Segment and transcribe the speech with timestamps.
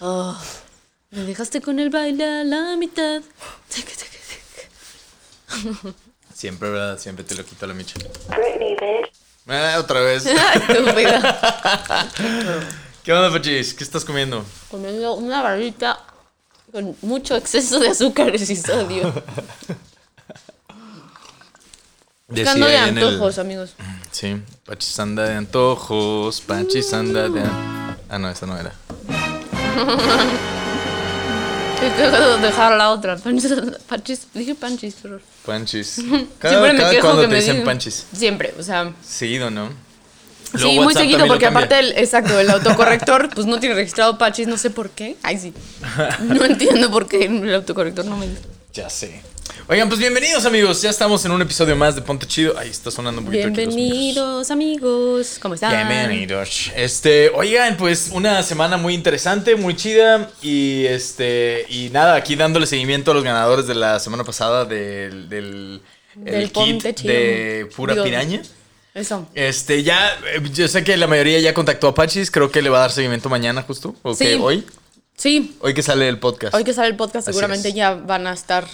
[0.00, 0.36] Oh,
[1.10, 3.22] me dejaste con el baile a la mitad.
[6.34, 6.98] Siempre, ¿verdad?
[6.98, 7.94] Siempre te lo quito a la micha.
[9.48, 10.24] Ah, otra vez.
[13.02, 13.74] ¿Qué onda, Pachis?
[13.74, 14.44] ¿Qué estás comiendo?
[14.70, 15.98] Comiendo una barrita
[16.70, 19.12] con mucho exceso de azúcares y sodio.
[22.28, 23.74] Buscando de el- antojos, amigos.
[24.12, 27.40] Sí, Pachis anda de antojos, Pachis anda de...
[27.40, 28.72] an- Ah, no, esa no era.
[31.80, 31.88] Que
[32.42, 33.16] dejar la otra.
[33.16, 33.52] Panchis,
[33.88, 35.20] panchis- dije panchis, pero.
[35.46, 35.86] Panchis.
[35.94, 38.06] Siempre Cada, me cada quejo cuando que te me dicen digan- Panchis.
[38.12, 38.92] Siempre, o sea.
[39.06, 39.68] Seguido, ¿no?
[39.68, 39.74] Sí,
[40.54, 44.48] Luego muy WhatsApp seguido, porque aparte, el, exacto, el autocorrector, pues no tiene registrado Pachis,
[44.48, 45.16] no sé por qué.
[45.22, 45.52] Ay, sí.
[46.20, 48.26] No entiendo por qué el autocorrector no me.
[48.72, 49.20] Ya sé.
[49.66, 50.80] Oigan, pues bienvenidos, amigos.
[50.82, 52.58] Ya estamos en un episodio más de Ponte Chido.
[52.58, 53.76] Ahí está sonando un poquito aquí los micros.
[53.76, 55.38] Bienvenidos, amigos.
[55.40, 55.70] ¿Cómo están?
[55.88, 56.70] Bienvenidos.
[56.74, 60.30] Este, oigan, pues una semana muy interesante, muy chida.
[60.42, 65.28] Y este, y nada, aquí dándole seguimiento a los ganadores de la semana pasada del,
[65.28, 65.82] del,
[66.14, 67.12] Del el kit Ponte Chido.
[67.12, 68.42] de pura Digo, piraña.
[68.94, 69.28] Eso.
[69.34, 72.30] Este, ya, eh, yo sé que la mayoría ya contactó a Pachis.
[72.30, 73.94] Creo que le va a dar seguimiento mañana, justo.
[74.02, 74.24] ¿O Sí.
[74.24, 74.34] qué?
[74.36, 74.64] hoy.
[75.16, 76.54] Sí, Hoy que sale el podcast.
[76.54, 77.74] hoy que sale el podcast, Así seguramente es.
[77.74, 78.66] ya van a estar.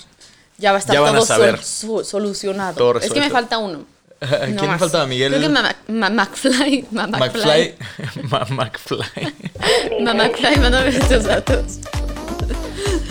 [0.58, 1.27] Ya va a estar todo
[1.62, 2.74] sol- solucionado.
[2.77, 3.84] Todo es que me falta uno.
[4.20, 5.06] ¿Quién No me faltaba?
[5.06, 5.33] Miguel.
[5.34, 6.86] Creo que Ma- Ma- McFly.
[6.92, 7.74] Ma- McFly.
[8.50, 9.34] McFly.
[10.02, 11.79] Ma- McFly, mándame estos datos.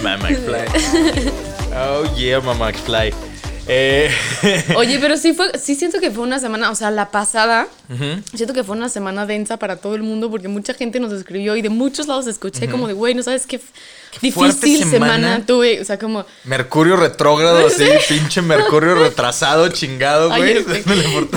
[0.02, 1.32] Ma- McFly.
[1.76, 3.14] Oh yeah, ma McFly.
[3.68, 4.10] Eh,
[4.76, 7.68] Oye, pero sí fue, sí siento que fue una semana, o sea, la pasada,
[8.34, 11.56] siento que fue una semana densa para todo el mundo porque mucha gente nos escribió
[11.56, 13.62] y de muchos lados escuché como de, güey, no sabes qué,
[14.22, 15.14] difícil semana.
[15.16, 15.46] semana.
[15.46, 20.66] tuve, o sea, como, Mercurio retrógrado, así, pinche Mercurio retrasado, chingado, güey.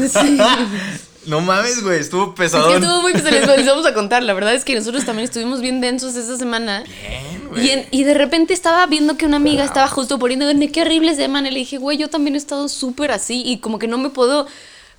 [0.07, 0.39] Sí.
[1.27, 2.83] No mames, güey, estuvo es que pesadón.
[2.83, 5.81] estuvo muy pesado, les, vamos a contar, la verdad es que nosotros también estuvimos bien
[5.81, 6.85] densos esa semana.
[7.57, 11.15] Y, en- y de repente estaba viendo que una amiga estaba justo poniendo, qué horrible
[11.15, 11.51] semana.
[11.51, 14.47] Le dije, güey, yo también he estado súper así y como que no me puedo,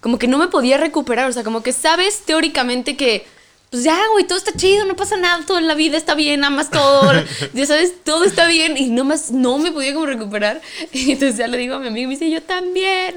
[0.02, 1.30] como que no me podía recuperar.
[1.30, 3.26] O sea, como que sabes teóricamente que,
[3.70, 6.70] pues ya, güey, todo está chido, no pasa nada, toda la vida está bien, amas
[6.70, 7.12] todo,
[7.54, 8.78] ya sabes, todo está bien.
[8.78, 10.62] Y nomás no me podía como recuperar.
[10.94, 13.16] Y entonces ya le digo a mi amiga, me dice, yo también.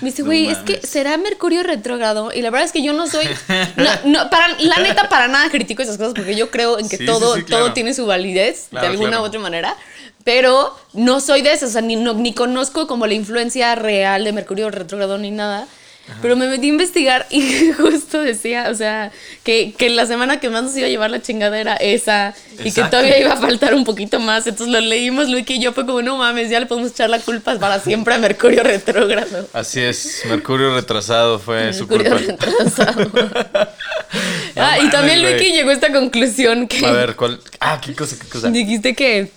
[0.00, 2.32] Me dice, No güey, es que será Mercurio retrógrado.
[2.34, 3.26] Y la verdad es que yo no soy,
[3.76, 3.90] no,
[4.24, 7.04] no, para, la neta, para nada critico esas cosas porque yo creo en que Sí,
[7.06, 7.64] todo, sí, claro.
[7.66, 9.24] todo tiene su validez Claro, de alguna claro.
[9.24, 9.76] u otra manera.
[10.24, 14.24] Pero no soy de esas, o sea, ni, no- ni conozco como la influencia real
[14.24, 15.66] de Mercurio retrógrado ni nada.
[16.20, 19.12] Pero me metí a investigar y justo decía, o sea,
[19.44, 22.72] que, que la semana que más nos iba a llevar la chingada era esa y
[22.72, 24.46] que todavía iba a faltar un poquito más.
[24.46, 27.20] Entonces lo leímos, Luiki y yo fue como, no mames, ya le podemos echar la
[27.20, 29.48] culpa para siempre a Mercurio retrógrado.
[29.52, 32.46] Así es, Mercurio retrasado fue su Mercurio culpa.
[32.46, 33.10] retrasado.
[34.54, 35.22] No ah, y también.
[35.22, 36.84] Luiki llegó a esta conclusión que...
[36.84, 37.40] A ver, ¿cuál?
[37.60, 38.50] Ah, qué cosa, qué cosa.
[38.50, 39.30] Dijiste que,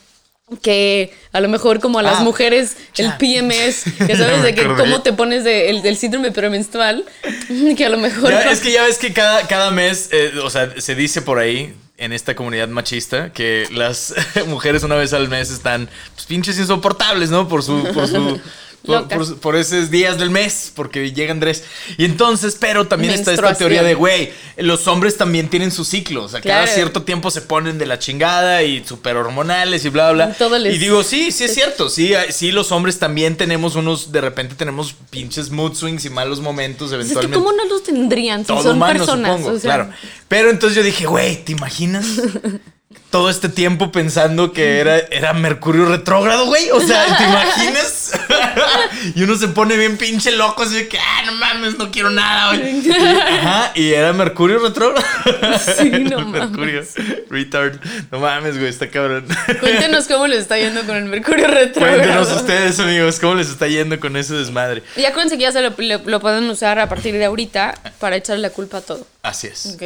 [0.62, 3.12] que a lo mejor como a las Ah, mujeres el.
[3.18, 7.04] PMS, que Ya sabes de que cómo te pones de, el, del síndrome premenstrual,
[7.78, 8.30] que a lo mejor...
[8.30, 11.40] Ya, es que ya ves que cada, cada mes, eh, o sea, se dice por
[11.40, 14.14] ahí en esta comunidad machista que las
[14.48, 17.48] mujeres una vez al mes están pues, pinches insoportables, ¿no?
[17.48, 18.40] Por su, por su,
[18.86, 19.18] por, Locas.
[19.18, 21.64] por- por esos días del mes, porque llegan tres.
[21.98, 26.24] Y entonces, pero también está esta teoría de, güey, los hombres también tienen su ciclo,
[26.24, 30.12] o sea, cada cierto tiempo se ponen de la chingada y súper hormonales y bla,
[30.12, 30.36] bla, bla.
[30.36, 34.12] Todo les- Y digo, sí, sí es cierto, sí, sí, los hombres también tenemos unos,
[34.12, 37.66] de repente tenemos pinches mood swings y malos momentos Pues es que eventualmente cómo no
[37.66, 39.32] los tendrían si todo son humano, personas.
[39.38, 39.90] supongo, o sea, claro.
[40.28, 42.06] Pero entonces yo dije, güey, ¿te imaginas?
[43.12, 46.70] Todo este tiempo pensando que era, era Mercurio retrógrado, güey.
[46.72, 48.12] O sea, ¿te imaginas?
[49.16, 52.10] y uno se pone bien pinche loco, así de que, ah, no mames, no quiero
[52.10, 52.80] nada, güey.
[52.88, 55.06] Y- Ajá, y era Mercurio retrógrado.
[55.78, 56.50] Sí, no mames.
[56.50, 56.84] Mercurio
[57.30, 57.76] retard.
[58.12, 59.26] No mames, güey, está cabrón.
[59.60, 61.98] Cuéntenos cómo les está yendo con el Mercurio retrógrado.
[61.98, 64.84] Cuéntenos ustedes, amigos, cómo les está yendo con ese desmadre.
[64.96, 65.74] Y acuérdense que ya se lo,
[66.06, 69.08] lo pueden usar a partir de ahorita para echarle la culpa a todo.
[69.24, 69.78] Así es.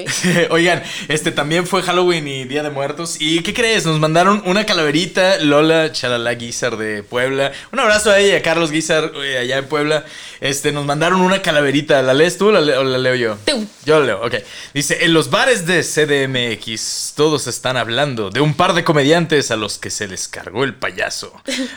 [0.50, 3.18] Oigan, este también fue Halloween y Día de Muertos.
[3.22, 3.86] ¿Y qué crees?
[3.86, 7.54] Nos mandaron una calaverita, Lola Chalala Guizar de Puebla.
[7.72, 10.06] Un abrazo a ella Carlos Guizar, allá en Puebla,
[10.42, 12.02] este, nos mandaron una calaverita.
[12.02, 13.38] ¿La lees tú o la, le- o la leo yo?
[13.46, 13.68] Tú.
[13.86, 14.34] Yo la leo, ok.
[14.74, 19.56] Dice, en los bares de CDMX todos están hablando de un par de comediantes a
[19.56, 21.32] los que se les cargó el payaso.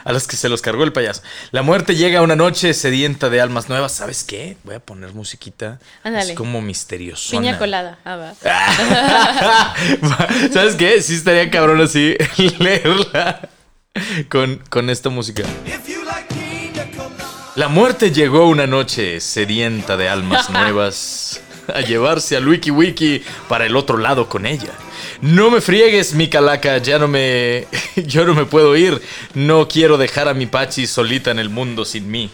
[0.04, 1.20] A los que se los cargó el payaso.
[1.50, 3.92] La muerte llega una noche sedienta de almas nuevas.
[3.92, 4.56] ¿Sabes qué?
[4.64, 5.78] Voy a poner musiquita.
[6.02, 6.30] Ándale.
[6.32, 7.32] Es como misterioso.
[7.32, 7.98] Piña colada.
[8.06, 8.32] Ah, va.
[10.52, 11.02] ¿Sabes qué?
[11.02, 12.16] Sí estaría cabrón así
[12.58, 13.48] leerla
[14.28, 15.42] con, con esta música.
[17.54, 23.66] La muerte llegó una noche sedienta de almas nuevas a llevarse al Wiki Wiki para
[23.66, 24.72] el otro lado con ella.
[25.20, 27.66] No me friegues, mi calaca, ya no me.
[28.06, 29.02] Yo no me puedo ir.
[29.34, 32.30] No quiero dejar a mi Pachi solita en el mundo sin mí.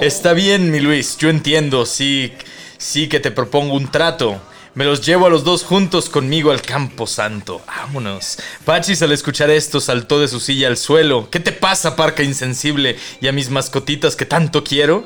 [0.00, 2.32] Está bien, mi Luis, yo entiendo, sí,
[2.78, 4.40] sí que te propongo un trato.
[4.74, 7.60] Me los llevo a los dos juntos conmigo al campo santo.
[7.66, 8.38] Vámonos.
[8.64, 11.28] Pachis al escuchar esto saltó de su silla al suelo.
[11.30, 12.96] ¿Qué te pasa, parca insensible?
[13.20, 15.04] Y a mis mascotitas que tanto quiero.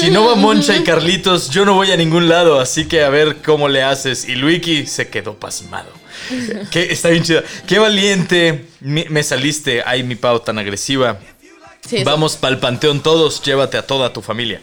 [0.00, 2.60] Si no va Moncha y Carlitos, yo no voy a ningún lado.
[2.60, 4.28] Así que a ver cómo le haces.
[4.28, 5.90] Y Luiki se quedó pasmado.
[6.70, 7.42] Que está bien chido.
[7.66, 9.82] Qué valiente me me saliste.
[9.84, 11.18] Ay, mi pau tan agresiva.
[11.88, 12.04] Sí.
[12.04, 14.60] Vamos pa'l panteón todos, llévate a toda tu familia.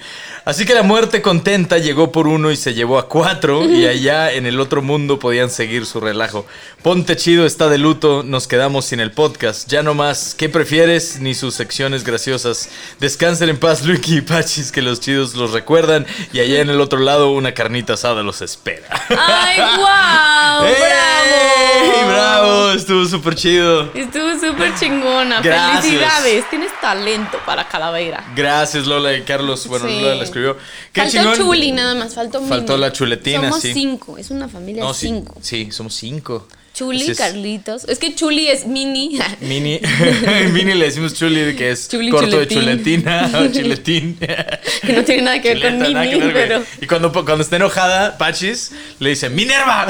[0.48, 4.32] Así que la muerte contenta llegó por uno y se llevó a cuatro y allá
[4.32, 6.46] en el otro mundo podían seguir su relajo.
[6.82, 9.68] Ponte chido, está de luto, nos quedamos sin el podcast.
[9.70, 11.20] Ya no más, ¿qué prefieres?
[11.20, 12.70] Ni sus secciones graciosas.
[13.02, 16.80] Descansen en paz, Luiki y Pachis, que los chidos los recuerdan y allá en el
[16.80, 18.88] otro lado una carnita asada los espera.
[19.10, 20.70] ¡Ay, wow!
[20.80, 22.08] ¡Bravo!
[22.08, 22.72] ¡Bravo!
[22.72, 23.92] Estuvo súper chido.
[23.94, 25.42] Estuvo súper chingona.
[25.42, 25.84] Gracias.
[25.84, 26.50] Felicidades.
[26.50, 28.24] Tienes talento para calavera.
[28.34, 29.68] Gracias, Lola y Carlos.
[29.68, 30.00] Bueno, Sí.
[30.00, 30.58] Lola la escribió.
[30.94, 31.36] Qué Faltó chingón.
[31.38, 32.42] Chuli nada más, faltó.
[32.42, 33.74] Faltó la chuletina, Somos sí.
[33.74, 35.36] cinco, es una familia No, de sí, cinco.
[35.42, 36.48] sí, somos cinco.
[36.78, 37.18] Chuli, es.
[37.18, 37.86] Carlitos.
[37.86, 39.18] Es que Chuli es Mini.
[39.42, 39.80] Mini,
[40.54, 42.60] Mini le decimos chuli, que es Chuli, corto chuletín.
[42.60, 44.18] de chuletina o chiletín.
[44.18, 46.64] que no tiene nada que ver con Mini, ver, pero.
[46.80, 49.88] Y cuando, cuando está enojada, Pachis le dice ¡Minerva!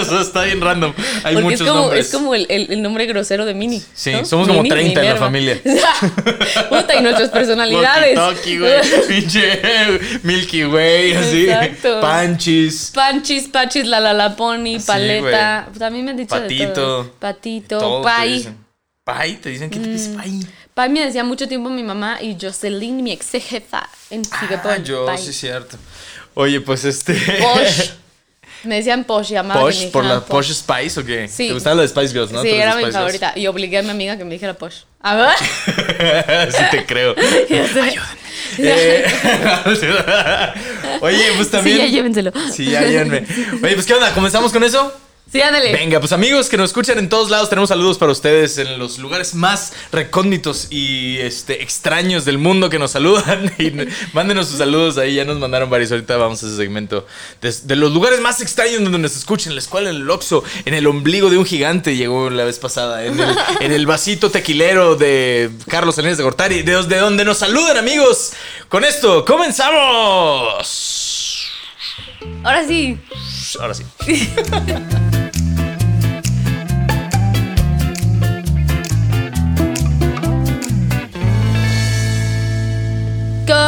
[0.00, 0.92] Eso está bien random.
[1.24, 2.06] Hay Porque muchos es como, nombres.
[2.06, 3.82] es como el, el- el nombre grosero de Mini.
[3.92, 4.24] Sí, ¿no?
[4.24, 5.60] somos como Mini, 30 en la familia.
[6.68, 8.16] Puta, y nuestras personalidades.
[8.16, 9.08] Walkie-talkie, güey.
[9.08, 9.60] Pinche
[10.22, 11.44] Milky Way, así.
[11.48, 12.00] Exacto.
[12.00, 12.92] Panchis.
[12.94, 15.68] Panchis, Pachis, la la la pony, Sí, paleta.
[15.78, 16.72] También me han dicho de Patito.
[16.72, 17.10] todo.
[17.18, 18.48] Patito, Todo Pai.
[19.04, 20.40] Pai, te dicen que te dice Pai.
[20.74, 24.82] Pai me decía mucho tiempo mi mamá y Jocelyn, mi ex jefa en Ah, Singapur.
[24.84, 25.18] yo, Pai.
[25.18, 25.76] sí, cierto.
[26.34, 27.14] Oye, pues este.
[27.14, 27.90] Posh.
[28.64, 31.26] Me decían Posh, llamaba Posh, por la dijeran Posh Spice o qué?
[31.26, 31.48] Sí.
[31.48, 32.42] ¿Te gustaba la de Spice Girls, no?
[32.42, 32.94] Sí, era de mi Spice Girls.
[33.18, 33.32] favorita.
[33.36, 34.82] Y obligué a mi amiga que me dijera Posh.
[35.00, 36.52] A ver.
[36.52, 37.12] sí, te creo.
[37.16, 37.96] Sé.
[38.58, 39.04] Eh,
[41.00, 41.76] Oye, pues también.
[41.78, 42.32] Sí, ya llévenselo.
[42.52, 43.26] Sí, ya llévenme.
[43.62, 44.12] Oye, pues ¿qué onda?
[44.14, 44.92] ¿Comenzamos con eso?
[45.32, 45.72] Sí, ándale.
[45.72, 48.98] Venga, pues amigos que nos escuchan en todos lados, tenemos saludos para ustedes en los
[48.98, 53.50] lugares más recónditos y este, extraños del mundo que nos saludan.
[53.62, 53.72] Y
[54.12, 55.90] mándenos sus saludos ahí, ya nos mandaron varios.
[55.90, 57.06] Ahorita vamos a ese segmento
[57.40, 59.52] de, de los lugares más extraños donde nos escuchen.
[59.52, 62.58] En la escuela, en el Oxxo, en el ombligo de un gigante, llegó la vez
[62.58, 63.06] pasada.
[63.06, 67.38] En el, en el vasito tequilero de Carlos Salinas de Gortari, de, de donde nos
[67.38, 68.32] saludan, amigos.
[68.68, 70.58] Con esto, comenzamos.
[72.44, 72.98] Ahora sí.
[73.58, 73.84] Ahora sí.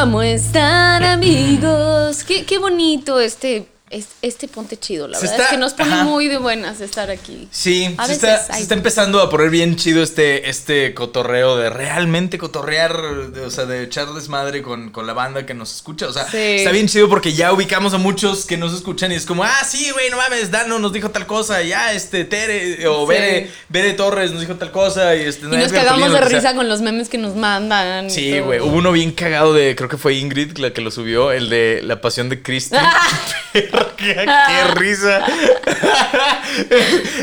[0.05, 2.25] ¿Cómo están, amigos?
[2.25, 5.35] Qué, qué bonito este, es- este ponte chido, la Se verdad.
[5.37, 6.05] está- es que nos pone ajá.
[6.05, 7.49] muy de buenas estar aquí.
[7.51, 11.57] Sí, A se veces está, se está empezando a poner bien chido este, este cotorreo
[11.57, 15.75] de realmente cotorrear, de- o sea, de echar desmadre con, con la banda que nos
[15.75, 16.07] escucha.
[16.09, 16.37] O sea, Sí.
[16.39, 19.65] está bien chido porque ya ubicamos a muchos que nos escuchan y es como, ah,
[19.67, 23.09] sí, güey, no mames, Dano nos dijo tal cosa, ya, este, Tere, o Sí.
[23.09, 26.29] Bere, Bere Torres nos dijo tal cosa, y este, Y nos cagamos de sea.
[26.29, 28.11] risa con los memes que nos mandan.
[28.11, 28.61] Sí, güey.
[28.61, 31.81] Hubo uno bien cagado de, creo que fue Ingrid la que lo subió, el de
[31.85, 32.77] La Pasión de Cristo.
[33.97, 35.25] qué, qué risa.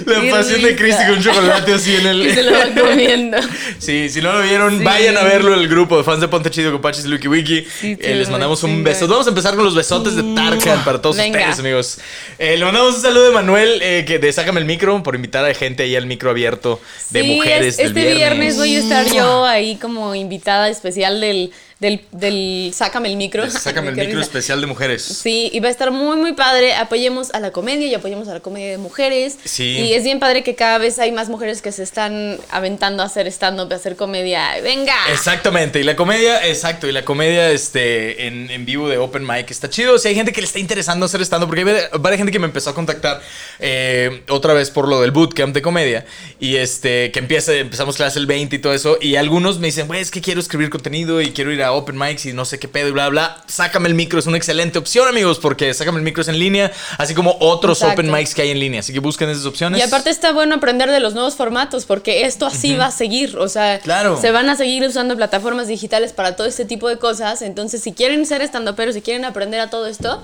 [0.06, 0.78] la Qué Pasión de risa.
[0.78, 2.22] Cristo con un chocolate así en el.
[2.28, 3.38] Y se lo va comiendo.
[3.80, 4.84] Sí, si no lo vieron, Sí.
[4.84, 7.66] vayan a verlo el grupo de fans de Ponte Chido con Pachis y Lucky Wiki.
[7.80, 9.08] Sí, Eh, les mandamos un beso.
[9.08, 11.40] Vamos a empezar con los besotes de Tarkan para todos Venga.
[11.40, 11.98] ustedes, amigos.
[12.40, 15.44] Eh, le mandamos un saludo de Manuel, eh, que de Sácame el micro, por invitar
[15.46, 17.68] a gente ahí al micro abierto de Sí, mujeres.
[17.68, 18.58] es- del este viernes.
[18.58, 23.50] voy a estar yo ahí como invitada especial del, del, del Sácame el micro.
[23.50, 25.02] Sácame el micro especial de mujeres.
[25.02, 26.76] Sí, y va a estar muy, muy padre.
[26.76, 29.38] Apoyemos a la comedia y apoyemos a la comedia de mujeres.
[29.44, 29.80] Sí.
[29.80, 33.08] Y es bien padre que cada vez hay más mujeres que se están aventando a
[33.08, 34.62] hacer stand-up, a hacer comedia.
[34.62, 34.94] ¡Venga!
[35.12, 39.50] Exactamente, y la comedia, exacto, y la comedia este, en, en vivo de Open Mic
[39.50, 39.98] está chido.
[39.98, 42.46] Si hay gente que le está interesando hacer stand porque hay varias gente que me
[42.46, 43.22] empezó a contactar
[43.58, 46.06] eh, otra vez por lo del bootcamp de comedia,
[46.40, 49.88] y este, que empieza, empezamos clase el 20 y todo eso, y algunos me dicen,
[49.88, 52.46] güey, es que quiero escribir contenido y quiero ir a a open mics y no
[52.46, 53.44] sé qué pedo y bla, bla.
[53.48, 56.72] Sácame el micro es una excelente opción, amigos, porque Sácame el micro es en línea,
[56.98, 58.02] así como otros Exacto.
[58.02, 58.80] open mics que hay en línea.
[58.82, 59.80] Así que busquen esas opciones.
[59.80, 63.38] Y aparte está bueno aprender de los nuevos formatos, porque esto así va a seguir.
[63.38, 64.20] O sea, Claro.
[64.20, 67.42] se van a seguir usando plataformas digitales para todo este tipo de cosas.
[67.42, 70.22] Entonces, si quieren ser estandoperos, si quieren aprender a todo esto,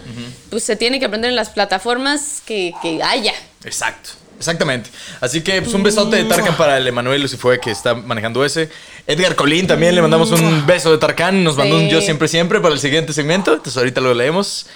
[0.50, 3.34] pues se tiene que aprender en las plataformas que, que haya.
[3.64, 4.12] Exacto.
[4.38, 4.90] Exactamente.
[5.20, 8.70] Así que pues, un besote de Tarkan para el Emanuel Lucifue que está manejando ese.
[9.08, 11.44] Edgar Colín también le mandamos un beso de Tarkan.
[11.44, 13.54] Nos mandó un yo siempre siempre para el siguiente segmento.
[13.54, 14.68] Entonces ahorita lo leemos.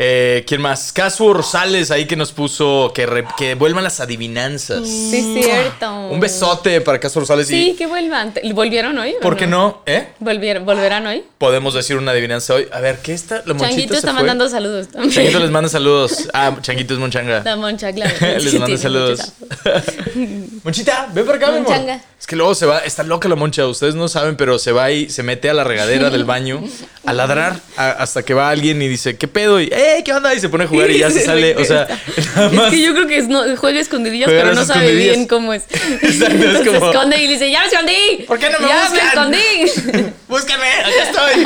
[0.00, 0.92] Eh, ¿Quién más?
[0.92, 4.86] Casu Rosales ahí que nos puso que, re- que vuelvan las adivinanzas.
[4.86, 5.92] Sí, cierto.
[6.08, 8.32] Un besote para Casu Rosales Sí, y que vuelvan.
[8.32, 9.16] ¿Te- ¿Volvieron hoy?
[9.20, 9.82] ¿por qué no?
[9.86, 10.06] ¿Eh?
[10.20, 11.24] Volvieron, ¿Volverán hoy?
[11.38, 12.68] Podemos decir una adivinanza hoy.
[12.72, 13.42] A ver, ¿qué está?
[13.44, 14.18] La Changuito está fue.
[14.20, 15.12] mandando saludos también.
[15.12, 16.28] Changuito les manda saludos.
[16.32, 17.42] Ah, Changuito es Monchanga.
[17.44, 18.14] La moncha, claro.
[18.20, 19.32] Les tiene saludos.
[20.64, 21.68] Monchita, ven para acá, mi amor.
[21.70, 22.00] Monchanga.
[22.20, 24.90] Es que luego se va, está loca la moncha, ustedes no saben, pero se va
[24.90, 26.62] y se mete a la regadera del baño
[27.06, 29.60] a ladrar a- hasta que va alguien y dice, ¿qué pedo?
[29.60, 30.34] Y, ¡eh, qué onda!
[30.34, 31.86] Y se pone a jugar y ya se sale, o sea,
[32.36, 32.70] nada Es más.
[32.70, 35.64] que yo creo que es, no, juega escondidillas, pero no sabe bien cómo es.
[36.02, 38.24] Exacto, es como- Se esconde y le dice, ¡ya me escondí!
[38.26, 39.30] ¿Por qué no me ¡Ya buscan?
[39.30, 40.12] me escondí!
[40.28, 40.66] ¡Búscame!
[40.80, 41.44] ¡Acá estoy!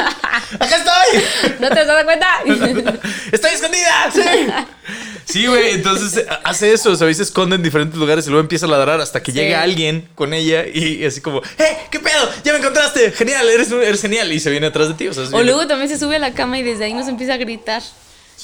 [0.58, 1.52] ¡Acá estoy!
[1.60, 2.26] ¿No te has dado cuenta?
[3.32, 4.10] ¡Estoy escondida!
[4.12, 4.20] ¡Sí!
[5.24, 7.18] Sí, güey, entonces eh, hace eso, ¿sabéis?
[7.18, 9.38] Se esconde en diferentes lugares y luego empieza a ladrar hasta que Sí.
[9.38, 11.76] llega alguien con ella y así como, ¡eh!
[11.90, 12.28] ¿Qué pedo?
[12.44, 13.12] ¡Ya me encontraste!
[13.12, 13.48] ¡Genial!
[13.48, 14.32] Eres, eres genial!
[14.32, 15.06] Y se viene atrás de ti.
[15.08, 17.06] O, sea, es O luego también se sube a la cama y desde ahí nos
[17.08, 17.82] empieza a gritar.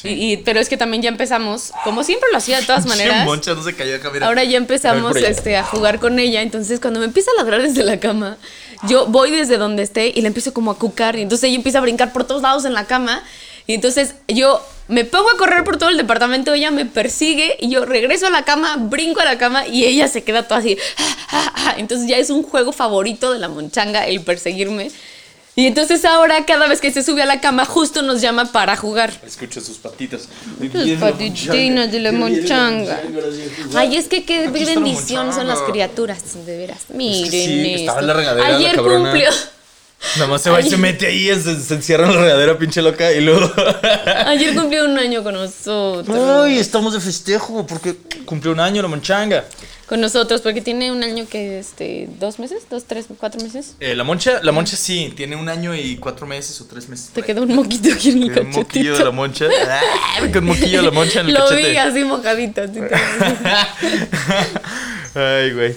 [0.05, 3.25] Y, y- pero es que también ya empezamos, como siempre lo hacía de todas maneras.
[3.25, 4.27] Moncha no se cayó acá, mira.
[4.27, 6.43] Ahora ya empezamos este, a jugar con ella.
[6.43, 8.37] Entonces, cuando me empieza a ladrar desde la cama,
[8.89, 11.17] yo voy desde donde esté y la empiezo como a cucar.
[11.17, 13.25] Y entonces ella empieza a brincar por todos lados en la cama.
[13.67, 16.55] Y entonces yo me pongo a correr por todo el departamento.
[16.55, 20.07] Ella me persigue y yo regreso a la cama, brinco a la cama y ella
[20.09, 20.79] se queda toda así.
[21.77, 24.91] Entonces ya es un juego favorito de la monchanga el perseguirme.
[25.59, 28.77] Y entonces ahora cada vez que se sube a la cama justo nos llama para
[28.77, 29.13] jugar.
[29.27, 30.29] Escucha sus patitas.
[30.73, 33.03] Sus patitinas de la monchanga.
[33.75, 36.83] Ay, es que qué Aquí está la bendición son las criaturas, de veras.
[36.95, 38.21] Miren sí, estaba en la esto.
[38.21, 39.31] regadera la Ayer cumplió.
[40.15, 40.71] Nada más se va y Ay.
[40.71, 43.53] se mete ahí, se, se encierra en la regadera, pinche loca, y luego.
[44.27, 46.17] Ayer cumplió un año con nosotros.
[46.45, 49.45] Ay, estamos de festejo porque cumplió un año la monchanga.
[49.89, 53.75] Con nosotros, porque tiene un año que, este, dos meses, dos, tres, cuatro meses.
[53.81, 57.09] Eh, la moncha, la moncha sí, tiene un año y cuatro meses o tres meses.
[57.15, 59.13] Te quedó un moquito aquí en el Tiene un moquillo de la cachetito.
[59.15, 59.47] moncha.
[59.67, 59.81] Ah,
[60.31, 61.71] con moquillo de la moncha en el Lo cachete.
[61.71, 62.61] vi así mojadito.
[62.63, 62.81] así.
[65.15, 65.75] Ay, güey.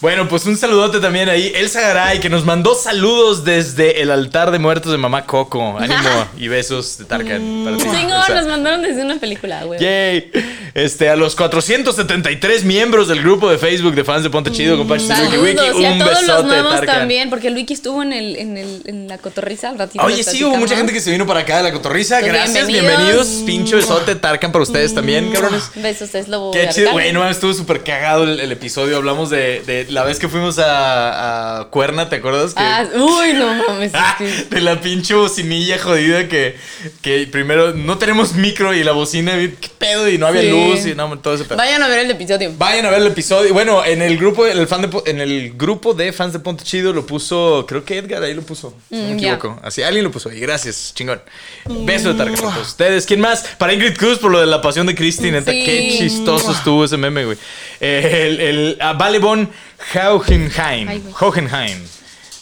[0.00, 1.50] Bueno, pues un saludote también ahí.
[1.54, 5.78] Elsa Garay, que nos mandó saludos desde el altar de muertos de mamá Coco.
[5.78, 7.84] Ánimo y besos de Tarkan para ti.
[7.84, 8.34] Elsa.
[8.34, 9.80] nos mandaron desde una película, güey.
[9.80, 10.30] Yay.
[10.74, 15.06] Este, a los 473 miembros del grupo de Facebook de fans de Ponte Chido, compadre.
[15.06, 16.96] Saludos Wiki, y a un todos los nuevos Tarkan.
[16.98, 20.04] también, porque el Wiki estuvo en, el, en, el, en la cotorriza al ratito.
[20.04, 22.18] Oye, sí, hubo mucha gente que se vino para acá de la cotorriza.
[22.18, 22.98] Pues Gracias, bienvenidos.
[23.04, 23.28] bienvenidos.
[23.46, 25.70] Pincho besote, Tarkan para ustedes también, cabrones.
[25.76, 26.50] Besos, es lobo.
[26.50, 28.96] Qué chido, güey, no estuvo súper cagado el, el episodio.
[28.96, 32.52] Hablamos de, de la vez que fuimos a, a Cuerna, ¿te acuerdas?
[32.52, 33.92] Que, Ah, uy, no mames.
[33.94, 34.16] es Ah,
[34.50, 36.56] de la pinche bocinilla jodida que,
[37.00, 40.08] que primero no tenemos micro y la bocina, ¿qué pedo?
[40.08, 40.50] Y no había Sí.
[40.50, 41.56] luz y no, todo ese pedo.
[41.56, 42.52] Vayan a ver el episodio.
[42.58, 43.52] Vayan a ver el episodio.
[43.54, 46.64] Bueno, en el grupo, en el, fan de, en el grupo de fans de Ponte
[46.64, 48.74] Chido lo puso, creo que Edgar ahí lo puso.
[48.88, 49.60] Si no me Mm, equivoco.
[49.62, 50.40] Así, alguien lo puso ahí.
[50.40, 51.20] Gracias, chingón.
[51.66, 53.06] Beso de para todos ustedes.
[53.06, 53.44] ¿Quién más?
[53.58, 54.94] Para Ingrid Cruz por lo de la pasión de.
[54.94, 55.64] Neta, Sí.
[55.64, 57.38] qué chistoso estuvo ese meme, güey.
[57.80, 59.50] Eh, el el ah, Vale von
[59.94, 61.12] Hohenheim.
[61.20, 61.78] Hohenheim.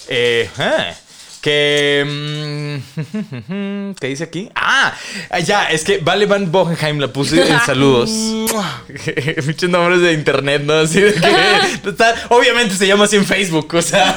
[0.08, 0.94] Eh, ah,
[1.42, 2.04] que.
[2.06, 4.48] mm, ¿Qué dice aquí?
[4.54, 4.94] Ah,
[5.44, 8.08] ya, es que Vale van Bogenheim la puse en saludos.
[9.46, 10.74] Muchos nombres de internet, ¿no?
[10.74, 11.88] Así de que.
[11.90, 14.16] está- obviamente se llama así en Facebook, o sea.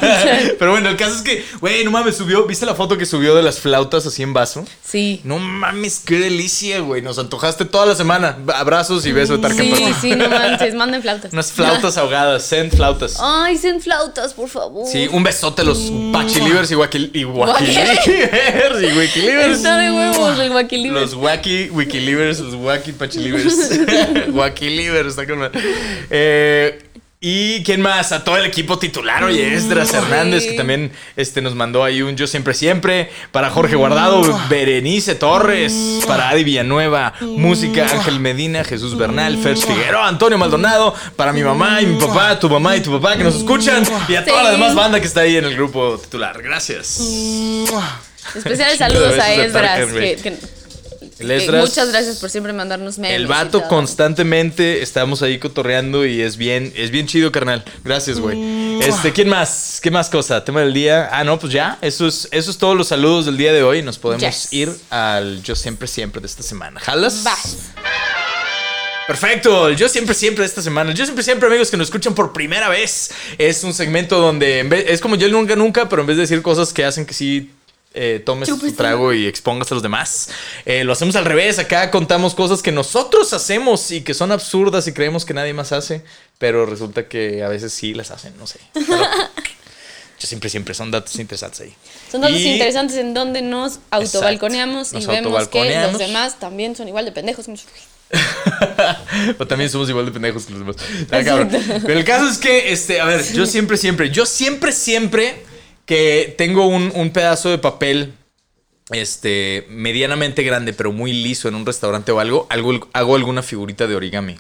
[0.58, 2.46] Pero bueno, el caso es que, güey, no mames, subió.
[2.46, 4.66] ¿Viste la foto que subió de las flautas así en vaso?
[4.84, 5.22] Sí.
[5.24, 7.02] No mames, qué delicia, güey.
[7.02, 8.38] Nos antojaste toda la semana.
[8.56, 11.34] Abrazos y besos de Sí, sí, no manches, manden flautas.
[11.34, 13.18] Unas flautas ahogadas, send flautas.
[13.20, 14.88] Ay, sen flautas, por favor.
[14.88, 19.58] Sí, un besote a los pachilivers y guaquil y guaquilivers y wikilivers.
[19.58, 21.00] Está de huevos el guaquilibre.
[21.00, 23.80] Los wacky wikilivers, los wacky pachilivers.
[24.34, 25.50] Waquilivers, está con.
[26.10, 26.80] Eh,
[27.28, 29.96] y quién más, a todo el equipo titular, oye, Esdras Sí.
[29.96, 35.16] Hernández, que también este, nos mandó ahí un Yo Siempre Siempre, para Jorge Guardado, Berenice
[35.16, 35.74] Torres,
[36.06, 41.82] para Adi Villanueva, Música, Ángel Medina, Jesús Bernal, Fers Figueroa, Antonio Maldonado, para mi mamá
[41.82, 44.52] y mi papá, tu mamá y tu papá que nos escuchan, y a toda la
[44.52, 46.40] demás banda que está ahí en el grupo titular.
[46.44, 47.00] Gracias.
[48.36, 49.92] Especiales saludos a Esdras.
[49.92, 50.38] Que, que
[51.18, 53.16] El Eh, muchas gracias por siempre mandarnos memes.
[53.16, 57.64] El vato constantemente estamos ahí cotorreando y es bien, es bien chido, carnal.
[57.86, 58.82] Gracias, güey.
[58.82, 59.80] Este, ¿quién más?
[59.82, 60.44] ¿Qué más cosa?
[60.44, 61.08] Tema del día.
[61.12, 61.78] Ah, no, pues ya.
[61.82, 63.82] Eso es, eso es todos los saludos del día de hoy.
[63.82, 64.52] Nos podemos Yes.
[64.52, 66.82] ir al Yo Siempre Siempre de esta semana.
[66.82, 67.24] ¿Jalas?
[67.24, 67.58] Vas.
[69.08, 70.92] Perfecto, el yo siempre siempre de esta semana.
[70.92, 73.12] Yo siempre siempre, amigos que nos escuchan por primera vez.
[73.38, 76.22] Es un segmento donde en vez- es como yo nunca nunca, pero en vez de
[76.22, 77.52] decir cosas que hacen que sí
[77.96, 78.76] eh, tomes tu Chupes.
[78.76, 80.30] trago y expongas a los demás,
[80.66, 81.58] eh, lo hacemos al revés.
[81.60, 85.72] Acá contamos cosas que nosotros hacemos y que son absurdas y creemos que nadie más
[85.72, 86.04] hace,
[86.38, 88.60] pero resulta que a veces sí las hacen, no sé.
[88.74, 88.86] Pero
[90.20, 91.74] yo siempre siempre son datos interesantes ahí.
[92.12, 96.76] Son datos Y- interesantes en donde nos autobalconeamos y Nos vemos que los demás también
[96.76, 97.46] son igual de pendejos.
[99.40, 100.76] o también somos igual de pendejos que los demás.
[101.10, 101.50] Cabrón.
[101.86, 105.44] Pero el caso es que, este, a ver, yo siempre, siempre, yo siempre, siempre
[105.86, 108.14] que tengo un, un pedazo de papel,
[108.92, 113.88] este, medianamente grande, pero muy liso en un restaurante o algo, algo hago alguna figurita
[113.88, 114.38] de origami.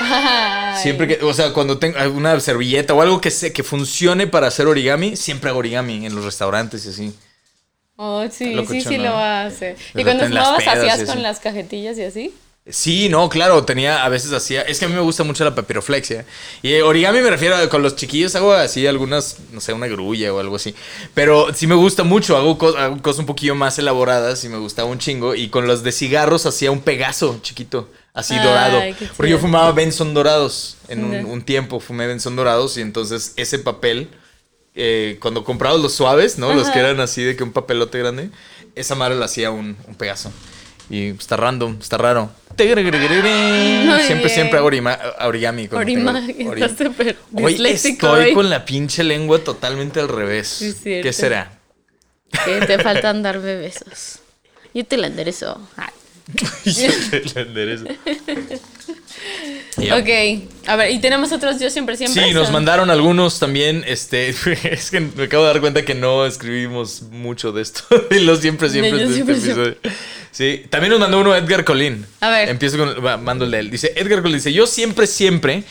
[0.00, 0.82] Ay.
[0.82, 4.46] Siempre que, o sea, cuando tengo una servilleta o algo que, se, que funcione para
[4.48, 7.14] hacer origami, siempre hago origami en los restaurantes y así.
[7.96, 9.74] Oh, sí, sí, sí lo hace.
[9.94, 12.34] Y cuando y hacías con las cajetillas y así.
[12.68, 15.54] Sí, no, claro, tenía, a veces hacía, es que a mí me gusta mucho la
[15.54, 16.26] papiroflexia.
[16.62, 20.34] Y origami me refiero a con los chiquillos, hago así algunas, no sé, una grulla
[20.34, 20.74] o algo así.
[21.14, 24.58] Pero sí me gusta mucho, hago, co- hago cosas un poquillo más elaboradas y me
[24.58, 25.36] gustaba un chingo.
[25.36, 28.80] Y con los de cigarros hacía un pegazo chiquito, así Ay, dorado.
[29.16, 34.08] Porque yo fumaba Benson dorados en un, tiempo, fumé Benson dorados y entonces ese papel,
[34.74, 36.52] eh, cuando compraba los suaves, ¿no?
[36.52, 38.30] Los que eran así de que un papelote grande,
[38.74, 40.32] esa madre le hacía un, un pegazo.
[40.88, 42.30] Y está random, está raro.
[44.06, 45.64] Siempre, siempre hago origami.
[45.64, 50.62] estás súper Hoy estoy con la pinche lengua totalmente al revés.
[50.62, 50.76] Es.
[50.82, 51.52] ¿Qué será?
[52.44, 54.20] Que te faltan darme besos.
[54.74, 55.60] Yo te la enderezo.
[55.76, 55.92] Ay.
[57.34, 57.84] La enderezo.
[59.76, 59.96] Ya.
[59.96, 60.08] Ok,
[60.66, 62.24] a ver, y tenemos otros yo siempre, siempre.
[62.24, 63.84] Sí, nos mandaron algunos también.
[63.86, 64.28] Este,
[64.70, 67.82] es que me acabo de dar cuenta que no escribimos mucho de esto.
[68.10, 69.78] Y lo siempre, siempre De de este siempre.
[70.30, 72.04] Sí, también nos mandó uno Edgar Colín.
[72.20, 72.48] A ver.
[72.48, 73.70] Empiezo con, mando el de él.
[73.70, 75.64] Dice, Edgar Colín dice, yo siempre, siempre,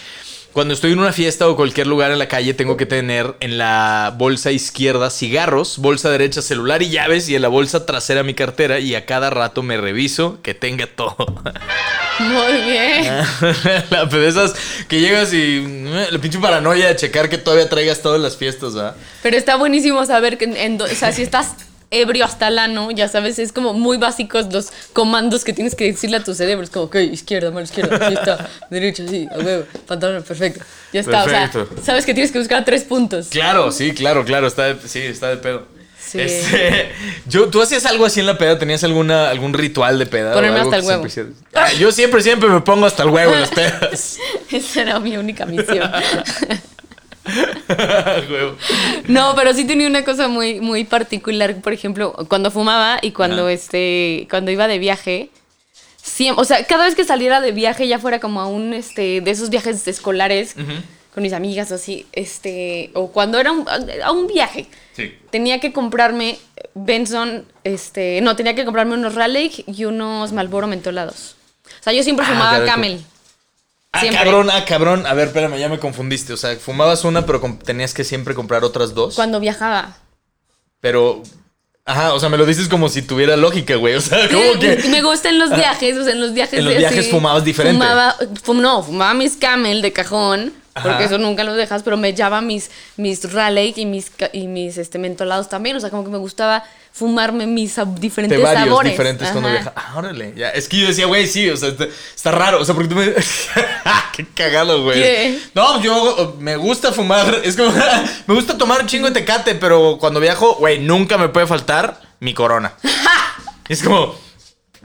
[0.56, 3.58] cuando estoy en una fiesta o cualquier lugar en la calle, tengo que tener en
[3.58, 8.34] la bolsa izquierda cigarros, bolsa derecha celular y llaves y en la bolsa trasera mi
[8.34, 11.18] cartera y a cada rato me reviso que tenga todo.
[12.20, 13.04] Muy bien.
[13.90, 14.56] la de esas
[14.88, 18.38] que llegas y eh, la pinche paranoia de checar que todavía traigas todo en las
[18.38, 18.96] fiestas, ¿verdad?
[19.24, 21.52] Pero está buenísimo saber que, en, en do- o sea, si estás
[21.92, 25.86] ebrio hasta el ano, ya sabes, es como muy básicos los comandos que tienes que
[25.92, 26.64] decirle a tu cerebro.
[26.64, 30.64] Es como, ok, izquierda, mano izquierda, aquí está, derecha, sí, a huevo, pantalón, perfecto.
[30.94, 31.52] Ya está, o sea,
[31.84, 33.28] sabes que tienes que buscar tres puntos.
[33.30, 35.68] Claro, sí, claro, claro, está de, sí, está de pedo.
[36.00, 36.22] Sí.
[36.22, 36.92] Este,
[37.26, 38.60] yo, ¿Tú hacías algo así en la peda?
[38.60, 40.34] ¿Tenías alguna, algún ritual de peda?
[40.34, 41.10] Ponerme hasta el huevo.
[41.10, 41.36] siempre?
[41.54, 44.18] Ah, yo siempre, siempre me pongo hasta el huevo en las pedas.
[44.52, 45.92] Esa era mi única misión.
[49.08, 53.50] No, pero sí tenía una cosa muy, muy particular, por ejemplo, cuando fumaba y cuando
[53.50, 55.30] este, cuando iba de viaje.
[56.02, 59.22] Siempre, o sea, cada vez que saliera de viaje, ya fuera como a un este,
[59.22, 60.56] de esos viajes escolares
[61.14, 63.66] con mis amigas o así, este, o cuando era un-
[64.04, 65.14] a un viaje, Sí.
[65.32, 66.38] tenía que comprarme
[66.76, 71.36] Benson, este, no, tenía que comprarme unos Raleigh y unos Malboro mentolados.
[71.80, 72.66] O sea, yo siempre Ah, fumaba.
[72.66, 73.00] Camel.
[73.96, 74.24] Ah, Siempre.
[74.24, 75.06] cabrón, ah, cabrón.
[75.08, 76.34] A ver, espérame, ya me confundiste.
[76.34, 79.16] O sea, fumabas una, pero tenías que siempre comprar otras dos.
[79.16, 79.98] Cuando viajaba.
[80.80, 81.22] Pero.
[81.88, 83.94] Ajá, o sea, me lo dices como si tuviera lógica, güey.
[83.96, 84.76] O sea, como que.
[84.90, 86.58] Me gusta en los viajes, o sea, en los viajes.
[86.60, 87.78] En los viajes así, fumabas diferente.
[87.80, 90.90] Fumaba, fum- no, fumaba mis Camel de cajón, Ajá.
[90.90, 94.78] porque eso nunca lo dejas, pero me echaba mis, mis Raleigh y mis, y mis
[94.80, 95.76] este, mentolados también.
[95.76, 96.64] O sea, como que me gustaba
[96.96, 98.94] fumarme mis sab- diferentes de varios sabores.
[98.94, 99.74] diferentes cuando viaja.
[99.76, 100.34] Ah, órale.
[100.36, 100.50] Ya.
[100.52, 102.62] Es que yo decía, güey, sí, o sea, está, está raro.
[102.62, 103.14] O sea, porque tú me.
[104.16, 105.02] Qué cagado, güey.
[105.02, 105.40] ¿Qué?
[105.54, 107.42] No, yo me gusta fumar.
[107.44, 107.74] Es como.
[108.28, 112.00] me gusta tomar un chingo de tecate, pero cuando viajo, güey, nunca me puede faltar
[112.22, 112.74] mi corona.
[113.70, 114.16] es como.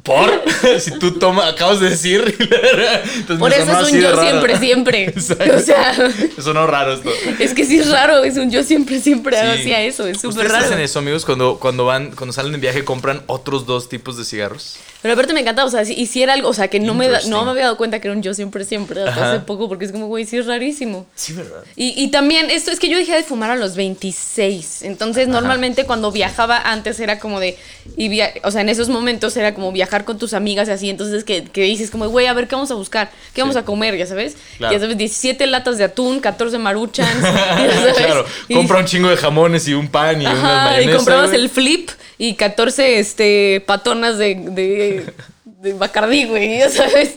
[0.03, 0.31] ¿Por?
[0.81, 2.37] si tú tomas, acabas de decir.
[2.39, 4.23] Entonces Por eso es un yo raro.
[4.23, 4.59] siempre,
[5.15, 5.15] siempre.
[5.57, 5.95] O sea,
[6.43, 7.11] sonó raro esto.
[7.39, 9.47] es que sí es raro, es un yo siempre, siempre Sí.
[9.61, 10.65] hacía eso, es súper ¿Ustedes raro.
[10.67, 11.25] hacen eso, amigos?
[11.25, 14.77] Cuando, cuando van, cuando salen de viaje, compran otros dos tipos de cigarros.
[15.03, 17.21] Pero aparte me encanta, o sea, si hiciera algo, o sea, que no me, da-
[17.29, 19.31] no me había dado cuenta que era un yo siempre, siempre, hasta Ajá.
[19.33, 21.07] hace poco, porque es como, güey, sí es rarísimo.
[21.15, 21.63] Sí, ¿verdad?
[21.77, 24.83] Y, y también, esto es que yo dejé de fumar a los 26.
[24.83, 27.57] Entonces, normalmente cuando viajaba antes era como de.
[27.97, 30.91] Y via- o sea, en esos momentos era como viajar con tus amigas y así.
[30.91, 33.65] Entonces, que, que dices, como, güey, a ver qué vamos a buscar, qué vamos a
[33.65, 34.37] comer, ya sabes.
[34.59, 34.73] Claro.
[34.75, 37.23] Ya sabes, 17 latas de atún, 14 maruchans.
[37.23, 37.95] ya sabes.
[37.97, 40.97] claro, Y- compra un chingo de jamones y un pan y unas Ajá, y mayonesa,
[40.99, 45.05] comprabas el flip y 14 este, patonas de, de de,
[45.45, 47.15] de Bacardí, güey, ya sabes.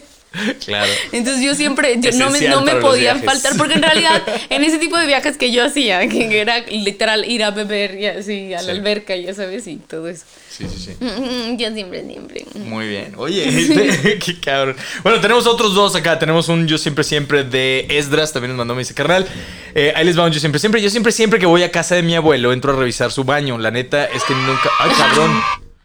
[0.66, 0.92] Claro.
[1.12, 4.80] Entonces yo siempre, yo no me, no me podían faltar, porque en realidad en ese
[4.80, 8.64] tipo de viajes que yo hacía, que era literal ir a beber y así a
[8.64, 8.70] la Sí.
[8.72, 10.26] alberca, ya sabes, y todo eso.
[10.50, 11.06] Sí, sí, sí.
[11.06, 12.46] Mm, Yo siempre, siempre.
[12.56, 13.14] Muy bien.
[13.18, 14.76] Oye, este, qué cabrón.
[15.04, 16.18] Bueno, tenemos otros dos acá.
[16.18, 18.34] Tenemos un Yo Siempre Siempre de Esdras.
[18.34, 19.28] También nos mandó, me dice, carnal.
[19.76, 20.82] eh, ahí les va un Yo Siempre Siempre.
[20.82, 23.58] Yo siempre siempre que voy a casa de mi abuelo entro a revisar su baño.
[23.60, 24.70] La neta es que nunca...
[24.80, 25.42] Ay, cabrón.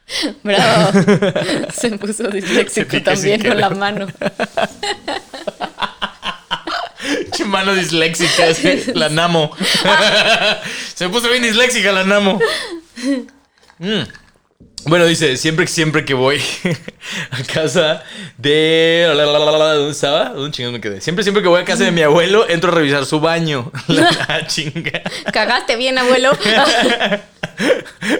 [0.42, 0.92] Bravo.
[1.72, 4.06] Se puso disléxico también con la mano.
[7.46, 8.46] Mano disléxica.
[8.48, 9.50] es La Namo.
[10.94, 12.38] Se puso bien disléxica la Namo.
[13.78, 14.02] Mm.
[14.84, 16.40] Bueno, dice, siempre, siempre que voy
[17.30, 18.02] a casa
[18.38, 19.06] de...
[19.14, 20.30] ¿Dónde estaba?
[20.30, 21.00] ¿Dónde chingados me quedé?
[21.00, 23.70] Siempre, siempre que voy a casa de mi abuelo, entro a revisar su baño.
[23.88, 25.02] La chinga.
[25.32, 26.30] Cagaste bien, abuelo.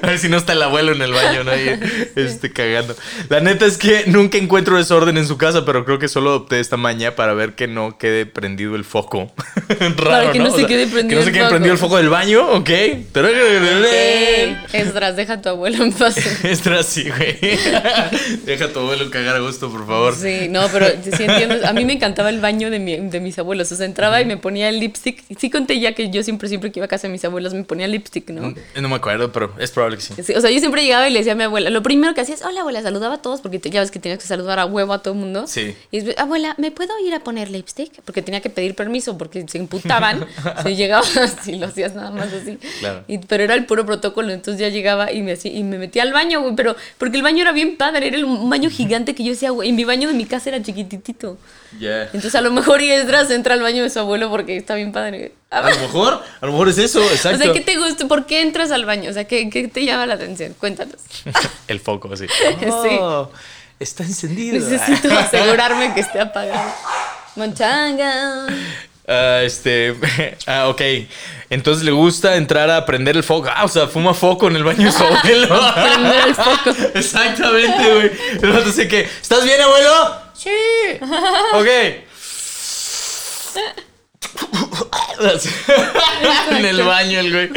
[0.02, 1.52] A ver si no está el abuelo en el baño, ¿no?
[1.52, 1.78] Ahí,
[2.16, 2.96] este, cagando.
[3.28, 6.58] La neta es que nunca encuentro desorden en su casa, pero creo que solo adopté
[6.58, 9.32] esta maña para ver que no quede prendido el foco.
[9.78, 11.50] Raro, Para que no O se quede prendido Que no se el quede foco.
[11.50, 12.70] prendido el foco del baño, ¿ok?
[14.72, 16.16] Esdras, deja a tu abuelo en paz.
[16.48, 17.36] Extra así, güey.
[18.44, 20.14] Deja a tu abuelo cagar a gusto, por favor.
[20.14, 21.66] Sí, no, pero sí entiendo.
[21.66, 23.70] A mí me encantaba el baño de, mi- de mis abuelos.
[23.72, 25.22] O sea, entraba y me ponía el lipstick.
[25.38, 27.64] Sí conté ya que yo siempre, siempre que iba a casa de mis abuelos me
[27.64, 28.54] ponía lipstick, ¿no?
[28.80, 30.14] No me acuerdo, pero es probable que sí.
[30.22, 32.20] Sí, o sea, yo siempre llegaba y le decía a mi abuela, lo primero que
[32.20, 34.66] hacía es, hola abuela, saludaba a todos porque ya ves que tenías que saludar a
[34.66, 35.46] huevo a todo el mundo.
[35.46, 35.74] Sí.
[35.90, 37.92] Y es, abuela, ¿me puedo ir a poner lipstick?
[38.04, 40.26] Porque tenía que pedir permiso porque se imputaban
[40.64, 42.58] si llegabas y lo hacías nada más así.
[42.80, 43.04] Claro.
[43.08, 46.02] Y- pero era el puro protocolo, entonces ya llegaba y me, hacía- y me metía
[46.02, 49.24] al baño, güey, pero porque el baño era bien padre, era un baño gigante que
[49.24, 51.38] yo decía, güey, y mi baño de mi casa era chiquititito.
[51.80, 54.92] Entonces a lo mejor y Esdras entra al baño de su abuelo porque está bien
[54.92, 55.32] padre.
[55.50, 57.42] A lo mejor, a lo mejor es eso, o exacto.
[57.42, 58.06] sea, ¿qué te gusta?
[58.06, 59.10] ¿Por qué entras al baño?
[59.10, 60.54] O sea, ¿qué, qué te llama la atención?
[60.58, 60.96] Cuéntanos.
[61.68, 62.26] El foco, sí.
[62.60, 62.96] Sí.
[63.00, 63.30] Oh,
[63.78, 64.58] Está encendido.
[64.58, 66.72] Necesito asegurarme que esté apagado.
[67.36, 68.46] Manchanga.
[69.08, 69.94] Ah, este.
[70.46, 70.82] Ah, ok.
[71.50, 73.48] Entonces le gusta entrar a prender el foco.
[73.54, 75.60] Ah, o sea, fuma foco en el baño de su abuelo.
[75.74, 76.70] Prender el foco.
[76.94, 78.10] Exactamente, güey.
[78.32, 79.00] Entonces sé que.
[79.00, 80.16] ¿Estás bien, abuelo?
[80.34, 80.50] Sí.
[81.54, 81.66] Ok.
[86.50, 87.50] en el baño, el güey.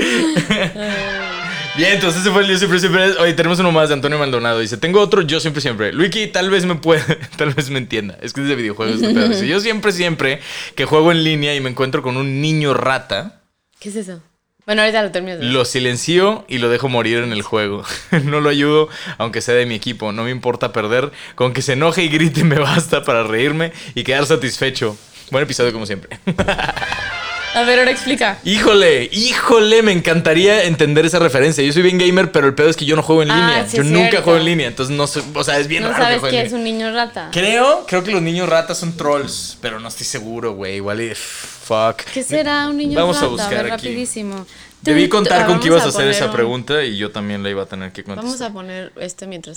[1.77, 3.11] Bien, entonces ese fue el yo siempre siempre.
[3.17, 4.59] Oye, tenemos uno más de Antonio Maldonado.
[4.59, 5.93] Dice: Tengo otro yo siempre siempre.
[5.93, 7.01] Luiki, tal vez me puede,
[7.37, 8.17] tal vez me entienda.
[8.21, 9.29] Es que es de videojuegos este pedo.
[9.29, 10.41] Dice: Yo siempre siempre
[10.75, 13.41] que juego en línea y me encuentro con un niño rata.
[13.79, 14.21] ¿Qué es eso?
[14.65, 15.37] Bueno, ahorita lo termino.
[15.41, 17.83] Lo silencio y lo dejo morir en el juego.
[18.23, 20.11] No lo ayudo, aunque sea de mi equipo.
[20.11, 21.11] No me importa perder.
[21.35, 24.97] Con que se enoje y grite me basta para reírme y quedar satisfecho.
[25.31, 26.19] Buen episodio como siempre.
[27.53, 28.37] A ver, ahora explica.
[28.45, 31.61] Híjole, híjole, me encantaría entender esa referencia.
[31.63, 33.67] Yo soy bien gamer, pero el pedo es que yo no juego en Ah, línea.
[33.67, 34.23] sí yo nunca cierto.
[34.23, 36.45] juego en línea, entonces no sé, o sea, es bien No raro que sabes en
[36.45, 37.27] es un niño rata.
[37.33, 40.77] Creo, creo que los niños ratas son trolls, pero no estoy seguro, güey.
[40.77, 41.97] Igual y fuck.
[42.13, 43.25] ¿Qué será un niño Vamos rata?
[43.25, 43.87] a buscar ver, aquí.
[43.87, 44.45] rapidísimo.
[44.81, 47.43] Debí contar ah, con que vamos ibas a hacer esa un- pregunta y yo también
[47.43, 48.25] la iba a tener que contestar.
[48.25, 49.55] Vamos a poner este mientras.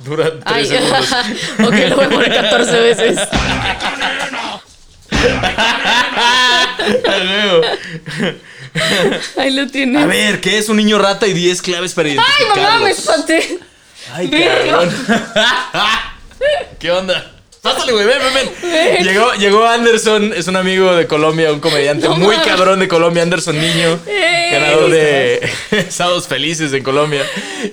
[0.00, 1.12] Dura Ay, tres segundos.
[1.64, 3.18] ok, lo voy a poner 14 veces.
[9.36, 10.02] Ahí lo tienes.
[10.02, 12.58] A ver, ¿qué es un niño rata y 10 claves para Ay, identificarlos?
[12.58, 13.58] mamá, me espanté.
[14.12, 14.94] Ay, cabrón.
[16.78, 17.32] ¿Qué onda?
[17.74, 19.04] Pásale, güey, ven, ven, ven.
[19.04, 23.60] Llegó, llegó Anderson, es un amigo de Colombia, un comediante muy cabrón de Colombia, Anderson
[23.60, 24.50] Niño, Ey.
[24.52, 25.50] ganador de
[25.90, 27.22] Sábados Felices en Colombia.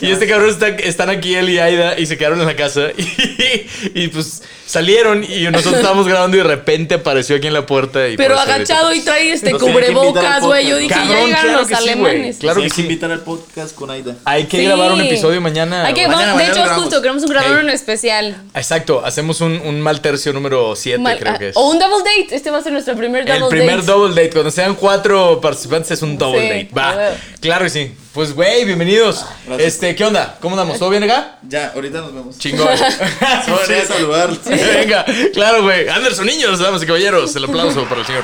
[0.02, 2.88] Y este cabrón está, están aquí él y Aida y se quedaron en la casa
[2.98, 7.66] y, y, pues salieron y nosotros estábamos grabando y de repente apareció aquí en la
[7.66, 8.08] puerta.
[8.08, 10.68] Y Pero agachado y trae este Nos cubrebocas, güey.
[10.68, 12.38] Yo dije, ya Cabrón, llegaron claro los que sí, alemanes.
[12.38, 12.82] Claro que Tienes que sí.
[12.88, 14.16] invitar al podcast con Aida.
[14.26, 14.66] Hay que Sí.
[14.66, 15.86] grabar un episodio mañana.
[15.86, 17.64] Hay que, Mañana, vamos- de mañana hecho, justo queremos grabar Hey.
[17.64, 18.38] un especial.
[18.56, 21.56] Exacto, hacemos un, un mal tercio número 7, Mal- creo ah, que es.
[21.56, 22.36] O un double date.
[22.36, 23.92] Este va a ser nuestro primer double El primer date.
[23.92, 26.70] double date, cuando sean cuatro participantes es un double Sí, date.
[26.76, 27.16] Va.
[27.40, 27.96] Claro que sí.
[28.14, 29.26] Pues, güey, bienvenidos.
[29.46, 29.68] Gracias.
[29.74, 30.38] Este, ¿qué onda?
[30.42, 30.80] ¿Cómo andamos?
[30.80, 31.38] ¿Todo bien acá?
[31.48, 32.38] Ya, ahorita nos vemos.
[32.40, 32.68] Chingón.
[33.68, 34.32] Quería saludar.
[34.46, 35.88] Venga, claro, güey.
[35.88, 37.36] Anderson, niños, damas y caballeros.
[37.36, 38.24] El aplauso para el señor.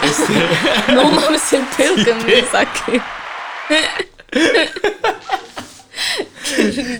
[0.94, 3.00] No mames, el pedo que me saqué.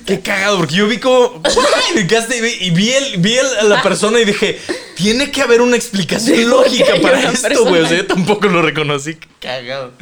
[0.06, 1.42] Qué cagado, porque yo vi como.
[1.94, 4.58] Y vi, el- vi el- a la persona y dije,
[4.96, 7.82] tiene que haber una explicación lógica para esto, güey.
[7.82, 9.14] O sea, yo tampoco lo reconocí.
[9.14, 9.92] Qué cagado.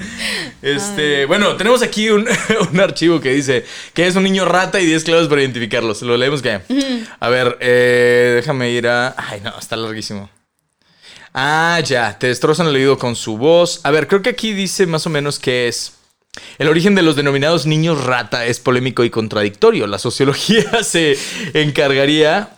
[0.62, 2.26] Este, bueno, tenemos aquí un,
[2.72, 6.02] un archivo que dice que es un niño rata y 10 claves para identificarlos.
[6.02, 6.60] Lo leemos que.
[7.20, 9.14] A ver, eh, déjame ir a.
[9.16, 10.30] Ay, no, está larguísimo.
[11.34, 13.80] Ah, ya, te destrozan el oído con su voz.
[13.84, 15.92] A ver, creo que aquí dice más o menos qué es.
[16.58, 19.86] El origen de los denominados niños rata es polémico y contradictorio.
[19.86, 21.16] La sociología se
[21.54, 22.55] encargaría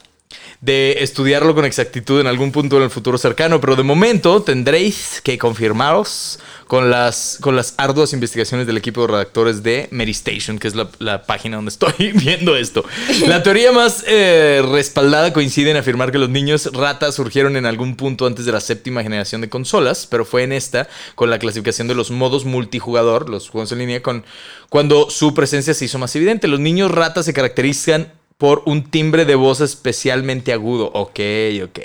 [0.61, 5.21] de estudiarlo con exactitud en algún punto en el futuro cercano, pero de momento tendréis
[5.23, 10.69] que confirmaros con las, con las arduas investigaciones del equipo de redactores de Medistation, que
[10.69, 12.85] es la, la página donde estoy viendo esto.
[13.27, 17.97] La teoría más eh, respaldada coincide en afirmar que los niños ratas surgieron en algún
[17.97, 21.89] punto antes de la séptima generación de consolas, pero fue en esta, con la clasificación
[21.89, 24.25] de los modos multijugador, los juegos en línea, con,
[24.69, 26.49] cuando su presencia se hizo más evidente.
[26.49, 30.93] Los niños ratas se caracterizan por un timbre de voz especialmente agudo.
[30.95, 31.19] Ok,
[31.65, 31.79] ok.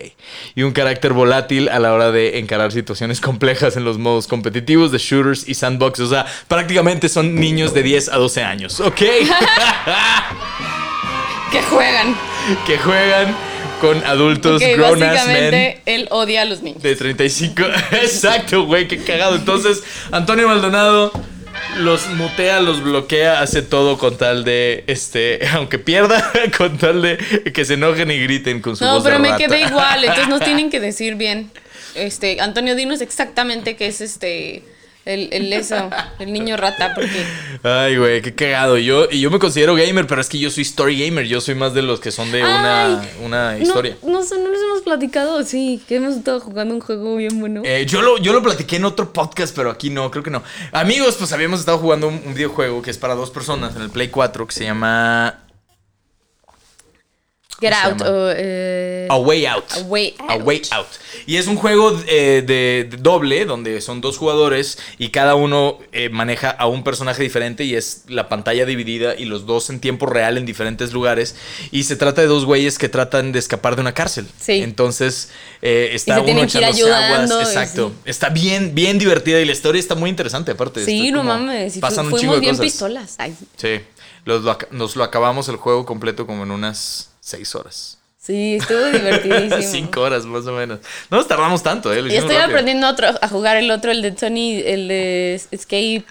[0.54, 4.92] Y un carácter volátil a la hora de encarar situaciones complejas en los modos competitivos
[4.92, 6.00] de shooters y sandbox.
[6.02, 8.80] O sea, prácticamente son niños de 10 a 12 años.
[8.80, 9.02] Ok.
[11.52, 12.16] Que juegan.
[12.66, 13.36] que juegan
[13.80, 15.14] con adultos Que grown ass men.
[15.14, 16.82] básicamente él odia a los niños.
[16.82, 17.62] De 35.
[17.92, 19.36] Exacto, güey, qué cagado.
[19.36, 21.12] Entonces, Antonio Maldonado
[21.78, 27.18] los mutea, los bloquea, hace todo con tal de, este, aunque pierda, con tal de
[27.54, 29.46] que se enojen y griten con su No, voz pero de me rata.
[29.46, 31.52] quedé igual, entonces nos tienen que decir bien.
[31.96, 34.64] Este, Antonio, dinos exactamente qué es este
[35.06, 35.90] el, el eso,
[36.20, 37.26] el niño rata, porque
[37.64, 38.78] Ay, güey, qué cagado.
[38.78, 41.26] Y yo, y yo me considero gamer, pero es que yo soy story gamer.
[41.26, 43.98] Yo soy más de los que son de una, Ay, una historia.
[44.04, 47.40] No, no sé, no les hemos platicado, sí, que hemos estado jugando un juego bien
[47.40, 47.62] bueno.
[47.66, 50.44] Eh, yo, lo, yo lo platiqué en otro podcast, pero aquí no, creo que no.
[50.72, 53.90] Amigos, pues habíamos estado jugando un, un videojuego que es para dos personas en el
[53.90, 55.43] Play 4 que se llama
[57.70, 58.14] Get ¿cómo se out.
[58.14, 59.64] o, eh, A Way Out.
[59.72, 60.44] A Way A Out.
[60.46, 60.88] Way Out.
[61.26, 65.80] Y es un juego eh, de, de doble, donde son dos jugadores y cada uno
[65.92, 69.80] eh, maneja a un personaje diferente y es la pantalla dividida y los dos en
[69.80, 71.36] tiempo real en diferentes lugares.
[71.72, 74.28] Y se trata de dos güeyes que tratan de escapar de una cárcel.
[74.40, 74.62] Sí.
[74.64, 75.30] Entonces
[75.62, 77.32] eh, está uno echándose aguas.
[77.48, 77.92] Exacto.
[78.04, 78.10] sí.
[78.10, 80.84] Está bien, bien divertida y la historia está muy interesante aparte.
[80.84, 82.66] sí, no mames, y fu- pasan un chingo de bien cosas.
[82.66, 83.16] pistolas.
[83.18, 83.80] Ay, Sí.
[84.26, 87.98] Los nos lo acabamos el juego completo como en unas seis horas.
[88.18, 89.62] sí, estuvo divertidísimo.
[89.72, 90.80] Cinco horas más o menos.
[91.10, 92.02] No nos tardamos tanto, ¿eh?
[92.02, 92.50] Lo Y estoy rápido.
[92.50, 96.06] aprendiendo otro, a jugar el otro, el de Tony, el de Skate.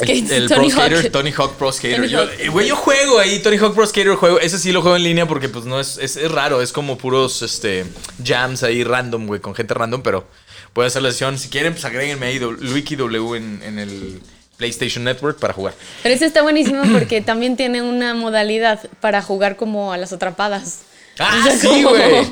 [0.00, 1.12] El, el Tony Pro Skater, Hawk.
[1.12, 2.08] Tony Hawk Pro Skater.
[2.08, 4.40] Yo, eh, güey, yo juego ahí, Tony Hawk Pro Skater juego.
[4.40, 6.96] Ese sí lo juego en línea porque pues no es, es, es raro, es como
[6.96, 7.84] puros este
[8.24, 10.26] jams ahí random, güey, con gente random, pero
[10.72, 11.38] puede hacer la sesión.
[11.38, 14.22] Si quieren, pues agréguenme ahí Luiki W en, en el
[14.62, 15.74] PlayStation Network para jugar.
[16.04, 20.80] Pero ese está buenísimo porque también tiene una modalidad para jugar como a las atrapadas.
[21.18, 22.26] Ah, O sea, sí, como- güey.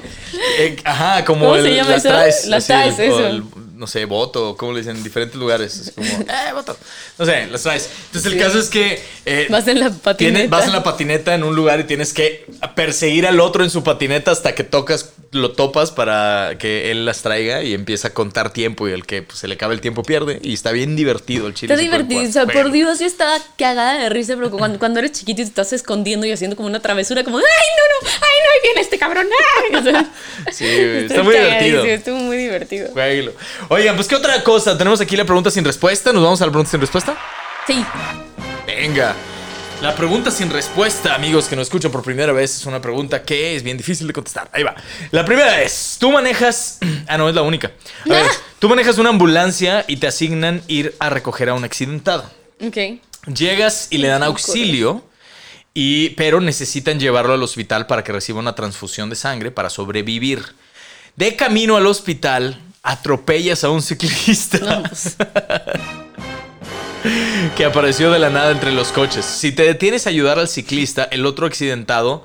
[0.58, 2.08] Eh, ajá, como ¿Cómo el, se llama las eso?
[2.14, 2.46] traes.
[2.46, 3.26] Las traes, eso.
[3.26, 3.42] el,
[3.80, 5.74] no sé, voto, como le dicen, en diferentes lugares.
[5.78, 6.76] Es como, eh, voto.
[7.18, 7.88] No sé, las traes.
[8.06, 8.44] Entonces el Sí.
[8.44, 9.02] caso es que...
[9.24, 10.16] eh, Vas en la patineta.
[10.38, 12.44] tienes- vas en la patineta en un lugar y tienes que
[12.76, 17.22] perseguir al otro en su patineta hasta que tocas, lo topas para que él las
[17.22, 20.02] traiga y empieza a contar tiempo y el que pues, se le acaba el tiempo
[20.02, 20.38] pierde.
[20.42, 21.72] Y está bien divertido el chile.
[21.72, 22.70] Está divertido, o sea, por.
[22.70, 26.26] Dios, yo estaba cagada de risa, pero cuando, cuando eres chiquito y te estás escondiendo
[26.26, 28.12] y haciendo como una travesura, como, ¡ay, no, no!
[28.12, 28.50] ¡Ay, no!
[28.52, 29.26] ¡Ahí viene este cabrón!
[29.26, 29.76] ¡Ay!
[29.80, 30.12] O sea,
[30.52, 30.64] Sí,
[31.08, 31.84] está muy divertido.
[31.84, 32.88] Estuvo muy divertido.
[32.92, 33.32] Jueguenlo.
[33.72, 34.76] Oigan, pues qué otra cosa.
[34.76, 36.12] Tenemos aquí la pregunta sin respuesta.
[36.12, 37.16] ¿Nos vamos a la pregunta sin respuesta?
[37.68, 37.84] Sí.
[38.66, 39.14] Venga.
[39.80, 43.54] La pregunta sin respuesta, amigos que nos escuchan por primera vez, es una pregunta que
[43.54, 44.50] es bien difícil de contestar.
[44.52, 44.74] Ahí va.
[45.12, 46.78] La primera es, tú manejas...
[47.06, 47.70] Ah, no, es la única.
[48.06, 48.26] A ver,
[48.58, 52.28] tú manejas una ambulancia y te asignan ir a recoger a un accidentado.
[52.60, 52.76] Ok.
[53.32, 55.04] Llegas y le dan auxilio,
[55.74, 60.44] y, pero necesitan llevarlo al hospital para que reciba una transfusión de sangre para sobrevivir.
[61.16, 65.16] De camino al hospital, atropellas a un ciclista No, pues,
[67.56, 69.24] que apareció de la nada entre los coches.
[69.24, 72.24] Si te detienes a ayudar al ciclista, el otro accidentado,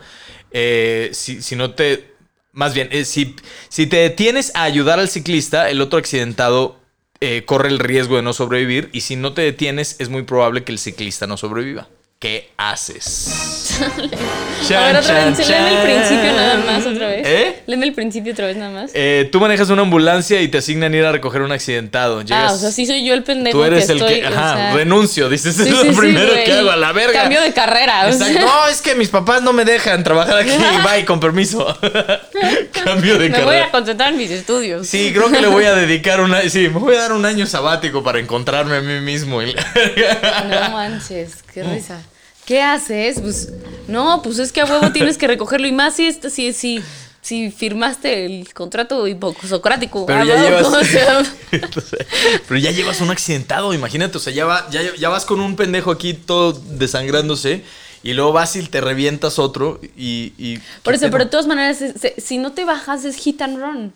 [0.52, 2.14] eh, si, si no te...
[2.52, 3.36] Más bien, eh, si,
[3.68, 6.80] si te detienes a ayudar al ciclista, el otro accidentado
[7.20, 10.64] eh, corre el riesgo de no sobrevivir y si no te detienes, es muy probable
[10.64, 11.90] que el ciclista no sobreviva.
[12.20, 13.65] ¿Qué haces?
[13.82, 17.28] A ver, otra vez, léeme el principio nada más, otra vez.
[17.28, 17.60] ¿Eh?
[17.68, 18.92] Léeme el principio otra vez nada más.
[18.94, 22.20] Eh, tú manejas una ambulancia y te asignan ir a recoger un accidentado.
[22.20, 24.26] ah, Llegas- o sea, sí soy yo el pendejo Tú eres que el estoy, que...
[24.26, 25.30] o Ajá, sea, renuncio.
[25.30, 26.44] Dices, sí, es sí, lo sí, primero güey.
[26.46, 27.22] que hago, a la verga.
[27.22, 28.08] Cambio de carrera.
[28.08, 28.28] o sea.
[28.42, 30.52] No, es que mis papás no me dejan trabajar aquí.
[30.84, 31.78] Bye, con permiso.
[32.84, 33.66] Cambio de Me voy carrera.
[33.66, 34.88] a concentrar en mis estudios.
[34.88, 36.42] Sí, creo que le voy a dedicar una.
[36.50, 39.42] Sí, me voy a dar un año sabático para encontrarme a mí mismo.
[39.42, 42.00] No manches, qué risa.
[42.46, 43.20] ¿Qué haces?
[43.20, 43.52] Pues,
[43.88, 45.68] no, pues es que a huevo tienes que recogerlo.
[45.68, 46.82] Y más si, esto- si, si,
[47.22, 50.06] si firmaste el contrato hipocrático.
[50.06, 50.66] Pero a ya llevas.
[50.68, 52.00] o sea, Entonces,
[52.48, 54.18] pero ya llevas un accidentado, imagínate.
[54.18, 57.64] O sea, ya, va, ya, ya vas con un pendejo aquí todo desangrándose.
[58.04, 59.80] Y luego vas y te revientas otro.
[59.98, 60.34] Y.
[60.38, 61.80] y- por ¿qué eso, pero de todas maneras,
[62.20, 63.94] si no te bajas es hit and run.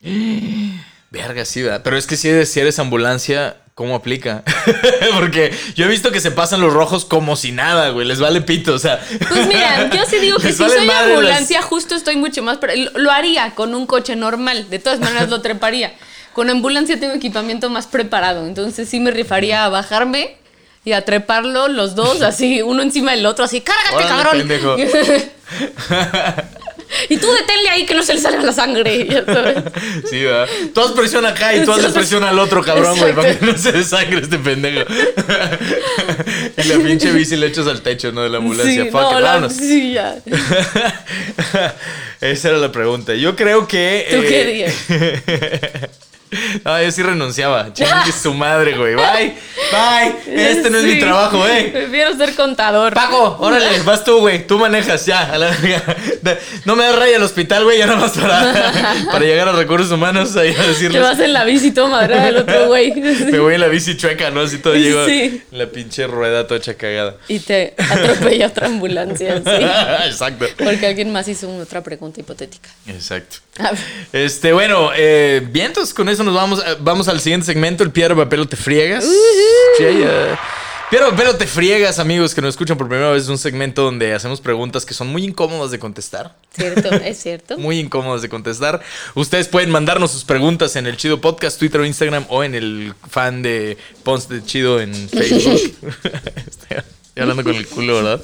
[1.10, 1.82] Verga, sí, ¿verdad?
[1.84, 4.44] Pero es que si eres, si eres ambulancia, ¿Cómo aplica?
[5.14, 8.06] Porque yo he visto que se pasan los rojos como si nada, güey.
[8.06, 9.00] Les vale pito, o sea.
[9.28, 12.58] Pues mira, yo sí digo que si vale soy las- ambulancia, justo estoy mucho más.
[12.94, 14.70] Lo haría con un coche normal.
[14.70, 15.92] De todas maneras, lo treparía.
[16.34, 18.46] Con ambulancia tengo equipamiento más preparado.
[18.46, 20.36] Entonces sí me rifaría a bajarme
[20.84, 24.80] y a treparlo los dos, así, uno encima del otro, así, cárgate, Órale, cabrón.
[27.08, 29.06] y tú deténle ahí que no se le salga la sangre.
[29.06, 29.56] ya sabes.
[30.10, 30.48] Sí, ¿verdad?
[30.74, 33.56] Tú haz presión acá y tú haces presión al otro cabrón, güey, para que no
[33.56, 34.80] se desangre este pendejo.
[36.56, 38.22] y la pinche bici le echas al techo, ¿no?
[38.22, 38.84] De la ambulancia.
[38.84, 40.16] Sí, Fuck no, la- sí, ya.
[42.20, 43.14] Esa era la pregunta.
[43.14, 44.06] Yo creo que.
[44.10, 44.74] ¿Tú qué eh, dirías?
[46.64, 47.72] No, yo sí renunciaba.
[47.72, 48.94] Chingue su madre, güey.
[48.94, 49.34] Bye.
[49.72, 50.14] Bye.
[50.50, 51.70] Este no es mi trabajo, eh.
[51.72, 52.94] Prefiero ser contador.
[52.94, 54.46] Paco, órale, vas tú, güey.
[54.46, 55.32] Tú manejas, ya.
[55.32, 55.96] a la verga.
[56.64, 59.90] No me das raya al hospital, güey, ya nada más para, para llegar a recursos
[59.92, 61.02] humanos ahí a Te decirles.
[61.02, 62.92] vas en la bici todo madre del otro güey.
[62.94, 64.40] Me voy en la bici chueca, ¿no?
[64.40, 65.42] Así todo llego Sí.
[65.52, 67.16] la pinche rueda tocha cagada.
[67.28, 69.50] Y te atropella otra ambulancia, sí.
[70.06, 70.46] Exacto.
[70.56, 72.68] Porque alguien más hizo una otra pregunta hipotética.
[72.86, 73.36] Exacto.
[74.12, 77.90] Este, bueno, eh, bien, entonces con eso nos vamos, eh, vamos al siguiente segmento, el
[77.90, 79.04] piedra, papel o te friegas.
[79.04, 80.36] Sí, eh,
[80.90, 83.82] Piedra, papel o te friegas, amigos que nos escuchan por primera vez, es un segmento
[83.82, 86.36] donde hacemos preguntas que son muy incómodas de contestar.
[86.56, 86.92] ¿Cierto?
[86.92, 87.58] ¿Es cierto?
[87.58, 88.80] Muy incómodas de contestar.
[89.14, 92.94] Ustedes pueden mandarnos sus preguntas en el Chido Podcast, Twitter o Instagram o en el
[93.10, 95.74] fan de Ponce de Chido en Facebook.
[96.46, 96.76] Estoy
[97.16, 98.20] hablando con el culo, ¿verdad?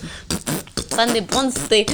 [0.90, 1.87] Fan de Ponce.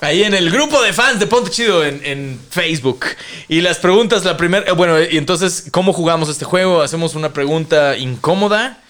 [0.00, 3.04] Ahí en el grupo de fans de Ponte Chido en, en Facebook.
[3.48, 4.64] Y las preguntas, la primera.
[4.68, 6.82] eh, Bueno, y entonces, ¿cómo jugamos este juego?
[6.82, 8.80] Hacemos una pregunta incómoda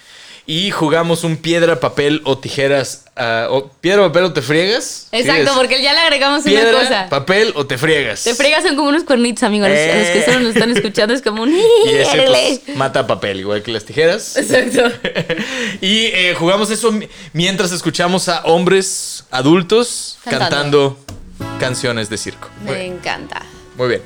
[0.51, 3.05] y jugamos un piedra, papel o tijeras.
[3.15, 5.07] ah, o, ¿Piedra, papel o te friegas?
[5.11, 7.07] Sí, Exacto, es porque ya le agregamos Piedra, una cosa.
[7.07, 8.23] papel o te friegas.
[8.23, 9.69] Te fregas son como unos cuernitos, amigos.
[9.69, 10.25] Los- a los que Eh.
[10.25, 11.49] solo nos están escuchando es como un.
[11.85, 14.37] Y ese pues, mata papel, igual que las tijeras.
[14.37, 14.91] Exacto.
[15.81, 21.59] y eh, jugamos eso mi- mientras escuchamos a hombres adultos cantando, Cantando.
[21.59, 22.49] canciones de circo.
[22.65, 23.43] Me encanta.
[23.77, 24.01] Muy bien.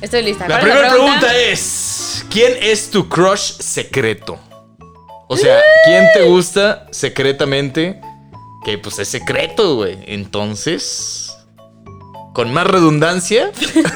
[0.00, 0.48] Estoy lista.
[0.48, 4.40] La ¿Cuál es primera pregunta es: ¿Quién es tu crush secreto?
[5.26, 8.00] O sea, ¿quién te gusta secretamente?
[8.64, 9.98] Que pues es secreto, güey.
[10.06, 11.34] Entonces,
[12.34, 13.50] con más redundancia,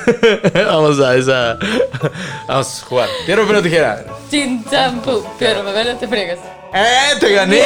[0.55, 1.59] vamos a esa.
[2.49, 3.09] Vamos a jugar.
[3.27, 4.05] Piedra, papel o tijera.
[4.31, 5.25] Chin, champú.
[5.38, 6.38] Pero papel no te fregas.
[6.73, 7.17] ¡Eh!
[7.19, 7.62] ¡Te gané!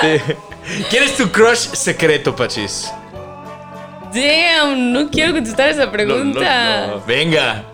[0.90, 2.90] ¿Quién es tu crush secreto, Pachis?
[4.12, 6.80] Damn, no quiero contestar esa pregunta.
[6.80, 7.04] No, no, no.
[7.06, 7.64] Venga.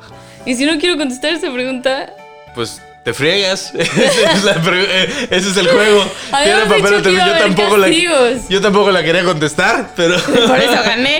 [0.45, 2.12] Y si no quiero contestar esa pregunta,
[2.55, 3.72] Pues te friegas.
[3.74, 6.04] Es la eh, Ese es el juego.
[6.44, 8.48] Piedra, papel o yo tampoco la castigos.
[8.48, 11.18] Yo tampoco la quería contestar, pero Por eso gané.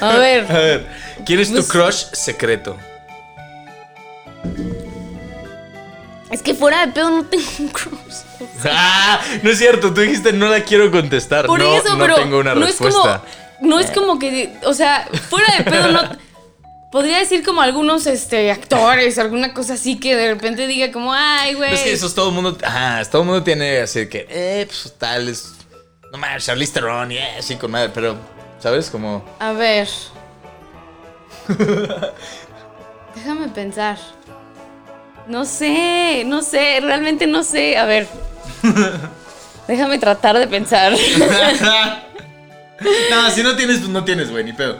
[0.00, 0.46] a ver.
[0.52, 0.86] A ver,
[1.24, 2.76] ¿quién es tu Pues- crush secreto?
[6.30, 7.96] Es que fuera de pedo no tengo un crush.
[8.64, 11.46] Ah, no es cierto, tú dijiste no la quiero contestar.
[11.46, 12.98] Por no, eso, no pero tengo una no respuesta.
[12.98, 16.00] es como no es como que, o sea, fuera de pedo no
[16.92, 21.54] podría decir como algunos este actores, alguna cosa así que de repente diga como, "Ay,
[21.54, 22.56] güey." Es que eso es todo el mundo.
[22.62, 25.54] Ah, todo el mundo tiene así que, eh, pues tal es.
[26.12, 28.16] No mames, Charlize Theron, y eh, sí, con madre, pero,
[28.60, 28.90] ¿sabes?
[28.90, 29.24] Como.
[29.40, 29.88] A ver.
[33.14, 33.98] Déjame pensar.
[35.26, 37.78] No sé, no sé, realmente no sé.
[37.78, 38.06] A ver.
[39.66, 40.92] Déjame tratar de pensar.
[43.10, 44.78] no, si no tienes, pues no tienes, güey, ni pedo.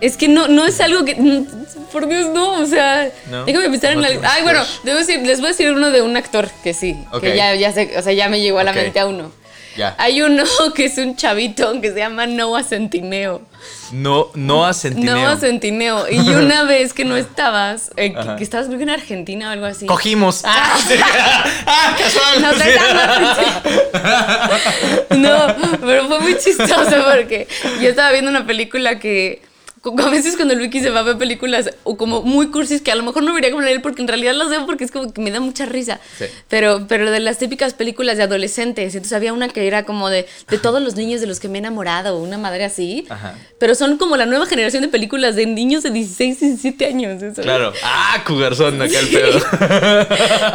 [0.00, 1.14] Es que no, no es algo que.
[1.92, 2.60] Por Dios, no.
[2.60, 3.44] O sea, ¿No?
[3.44, 4.20] déjame pensar No en algo.
[4.20, 6.96] tienes Ay, bueno, debo decir, les voy a decir uno de un actor que sí.
[7.20, 9.32] Que ya, ya sé, o sea, ya me llegó a la mente a uno.
[9.76, 9.94] Ya.
[9.98, 10.42] Hay uno
[10.74, 13.42] que es un chavito que se llama Noah Centineo.
[13.92, 15.14] No, no a Centineo.
[15.16, 16.08] Noah Centineo.
[16.10, 19.66] Y una vez que no estabas, eh, que, que estabas creo en Argentina o algo
[19.66, 19.86] así.
[19.86, 20.42] Cogimos.
[20.44, 20.76] Ah.
[21.66, 22.42] ah, casual.
[22.42, 22.68] No, Sí.
[25.18, 27.46] no, pero fue muy chistoso porque
[27.80, 29.42] yo estaba viendo una película que
[29.82, 32.94] a veces cuando Luiki se va a ver películas o como muy cursis que a
[32.94, 35.22] lo mejor no vería como él porque en realidad las veo porque es como que
[35.22, 36.00] me da mucha risa.
[36.18, 36.26] Sí.
[36.48, 40.26] Pero, pero de las típicas películas de adolescentes, entonces había una que era como de,
[40.48, 43.06] de todos los niños de los que me he enamorado, una madre así.
[43.08, 43.36] Ajá.
[43.58, 47.20] Pero son como la nueva generación de películas de niños de 16, 17 años.
[47.20, 47.38] ¿sabes?
[47.38, 47.72] Claro.
[47.82, 49.38] Ah, Cugarzón, acá el pedo.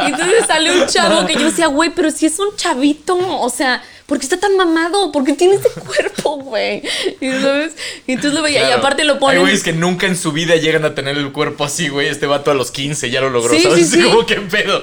[0.04, 3.50] Y entonces sale un chavo que yo decía, güey, pero si es un chavito, o
[3.50, 5.10] sea, ¿por qué está tan mamado?
[5.12, 6.82] ¿Por qué tiene este cuerpo, güey?
[7.20, 7.72] Y, ¿sabes?
[8.06, 9.40] Y entonces lo veía y aparte lo Hay ponen.
[9.40, 12.08] güeyes que nunca en su vida llegan a tener el cuerpo así, güey.
[12.08, 13.88] Este vato a los 15 ya lo logró, Sí, ¿sabes?
[13.90, 14.02] sí, sí.
[14.10, 14.80] Como que pedo.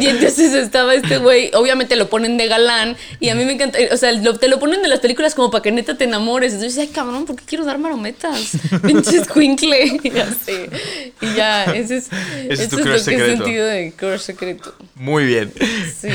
[0.00, 3.78] Y entonces estaba este güey, obviamente lo ponen de galán y a mí me encanta,
[3.92, 6.54] o sea, lo- te lo ponen de las películas como para que neta te enamores.
[6.54, 8.52] Entonces, ay, cabrón, ¿por qué quiero dar marometas?
[8.86, 10.00] Pinches cuincle.
[10.02, 10.52] Y así.
[11.20, 12.06] Y ya, ese es,
[12.48, 13.44] Ese es tu crush lo que he secreto.
[13.44, 14.74] sentido de crush secreto.
[14.94, 15.52] Muy bien.
[16.00, 16.08] Sí.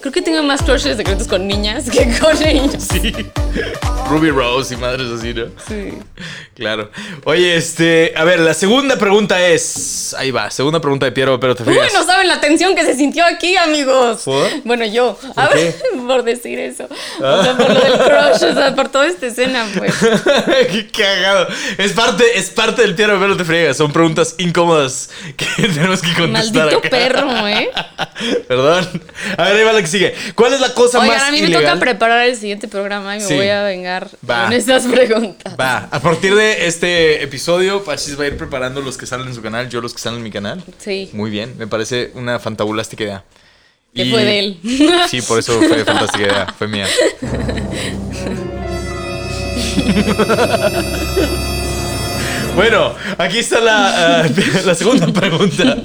[0.00, 2.74] Creo que tengo más crushes secretos con niñas que con niños.
[2.88, 3.12] Sí.
[4.10, 5.46] Ruby Rose y madres así, ¿no?
[5.66, 5.94] Sí.
[6.54, 6.90] Claro.
[7.24, 8.12] Oye, este.
[8.16, 10.14] A ver, la segunda pregunta es.
[10.18, 11.92] Ahí va, segunda pregunta de Piero, pero te Uy, fijas.
[11.92, 14.22] no saben la tensión que se sintió aquí, amigos.
[14.24, 14.48] ¿Por?
[14.64, 15.18] Bueno, yo.
[15.36, 15.98] A ¿Por ver, qué?
[16.06, 16.88] por decir eso.
[17.20, 19.94] O sea, por lo del crush, o sea, por toda esta escena, pues.
[20.70, 21.48] Qué cagado.
[21.76, 23.76] Es parte, es parte del Piero, pero te friegas.
[23.76, 26.64] Son preguntas incómodas que tenemos que contestar.
[26.64, 26.90] Maldito acá.
[26.90, 27.70] perro, ¿eh?
[28.46, 29.02] Perdón.
[29.36, 30.14] A ver, ahí va la sigue.
[30.34, 33.20] ¿Cuál es la cosa Oigan, más a mí me toca preparar el siguiente programa y
[33.20, 33.34] me Sí.
[33.34, 34.44] voy a vengar Va.
[34.44, 35.54] con estas preguntas.
[35.58, 39.34] Va, a partir de este episodio, Pachis va a ir preparando los que salen en
[39.34, 40.62] su canal, yo los que salen en mi canal.
[40.78, 41.10] Sí.
[41.12, 43.24] Muy bien, me parece una fantabulástica idea.
[43.94, 44.60] Que Y- fue de él.
[45.08, 46.86] Sí, por eso fue fantástica idea, fue mía.
[52.58, 54.26] Bueno, aquí está la, ah,
[54.64, 55.76] la segunda pregunta.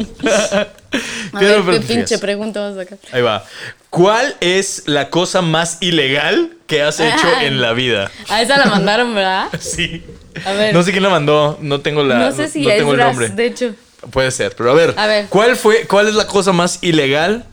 [1.33, 2.97] A ver, qué pinche pregunta vas a sacar.
[3.11, 3.45] Ahí va.
[3.91, 7.45] ¿Cuál es la cosa más ilegal que has hecho Ay.
[7.45, 8.09] en la vida?
[8.27, 9.49] A esa la mandaron, ¿verdad?
[9.59, 10.03] Sí.
[10.45, 10.73] A ver.
[10.73, 12.99] No sé quién la mandó, no tengo la No sé si no es tengo el
[12.99, 13.29] nombre.
[13.29, 13.75] de hecho.
[14.09, 15.27] Puede ser, pero a ver, A ver.
[15.29, 17.45] ¿cuál fue cuál es la cosa más ilegal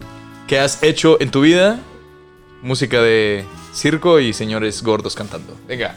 [0.48, 1.78] que has hecho en tu vida?
[2.62, 3.44] Música de
[3.74, 5.58] circo y señores gordos cantando.
[5.68, 5.94] Venga.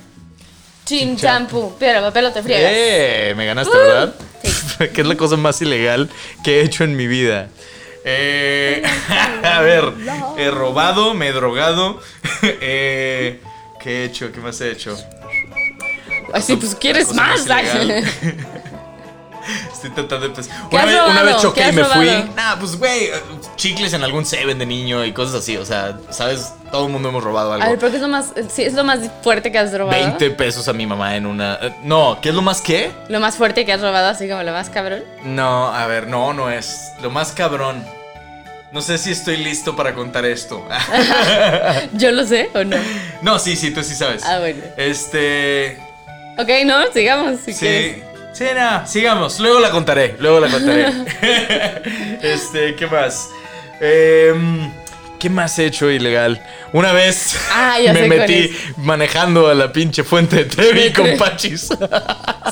[0.86, 1.76] Chin champú.
[1.80, 2.72] Piedra, papel o te friegas.
[2.74, 4.16] Eh, me ganaste, Uh, ¿verdad?
[4.94, 6.10] ¿Qué es la cosa más ilegal
[6.44, 7.48] que he hecho en mi vida?
[8.06, 8.84] Eh,
[9.44, 9.94] a ver,
[10.38, 12.02] he robado, me he drogado.
[12.42, 13.40] eh,
[13.82, 14.32] ¿Qué he hecho?
[14.32, 14.98] ¿Qué más he hecho?
[16.34, 17.46] Ay, sí, pues quieres más.
[19.74, 20.56] Estoy tratando de pensar.
[20.70, 22.08] ¿Qué Una vez, una vez choqué ¿Qué y me fui.
[22.36, 23.10] Nah, pues güey,
[23.56, 25.58] chicles en algún Seven de niño y cosas así.
[25.58, 26.54] O sea, ¿sabes?
[26.72, 27.80] Todo el mundo hemos robado A ver, algo.
[27.80, 30.02] ¿pero qué es lo más, sí, es lo más fuerte que has robado?
[30.02, 31.56] 20 pesos a mi mamá en una.
[31.62, 32.92] eh, No, ¿qué es lo más qué?
[33.10, 35.04] Lo más fuerte que has robado, así como lo más cabrón.
[35.24, 36.92] No, a ver, no, no es.
[37.02, 37.84] Lo más cabrón.
[38.72, 40.68] No sé si estoy listo para contar esto.
[41.94, 42.78] ¿Yo lo sé o no?
[43.22, 44.24] no, sí, sí, tú sí sabes.
[44.26, 44.64] Ah, bueno.
[44.78, 45.78] Este.
[46.40, 47.60] Ok, no, sigamos si Sí.
[47.60, 48.04] quieres.
[48.34, 49.40] Sí, no, sigamos.
[49.40, 50.16] Luego la contaré.
[50.20, 50.88] Luego la contaré.
[52.22, 53.30] este, ¿qué más?
[53.80, 54.72] Em,
[55.20, 56.42] ¿Qué más he hecho ilegal?
[56.74, 61.18] Una vez Ah, me metí manejando a la pinche fuente de Trevi con.
[61.18, 61.70] Pachis.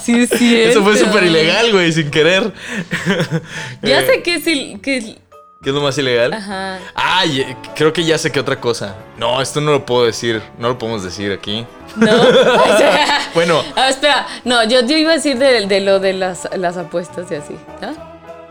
[0.03, 0.61] Sí, sí.
[0.61, 2.53] Eso fue súper ilegal, güey, sin querer.
[3.82, 4.47] Ya Eh, sé que es.
[4.47, 5.15] il- que es-
[5.62, 6.34] ¿Qué es lo más ilegal?
[6.34, 6.80] Ajá.
[6.95, 7.24] Ah,
[7.76, 8.95] creo que ya sé que otra cosa.
[9.18, 10.41] No, esto no lo puedo decir.
[10.57, 11.68] No lo podemos decir aquí.
[11.95, 12.20] No.
[12.20, 13.62] O sea, Bueno.
[13.76, 14.26] Ah, espera.
[14.43, 17.55] No, yo, yo iba a decir de, de lo de las, las apuestas y así.
[17.80, 17.93] ¿no?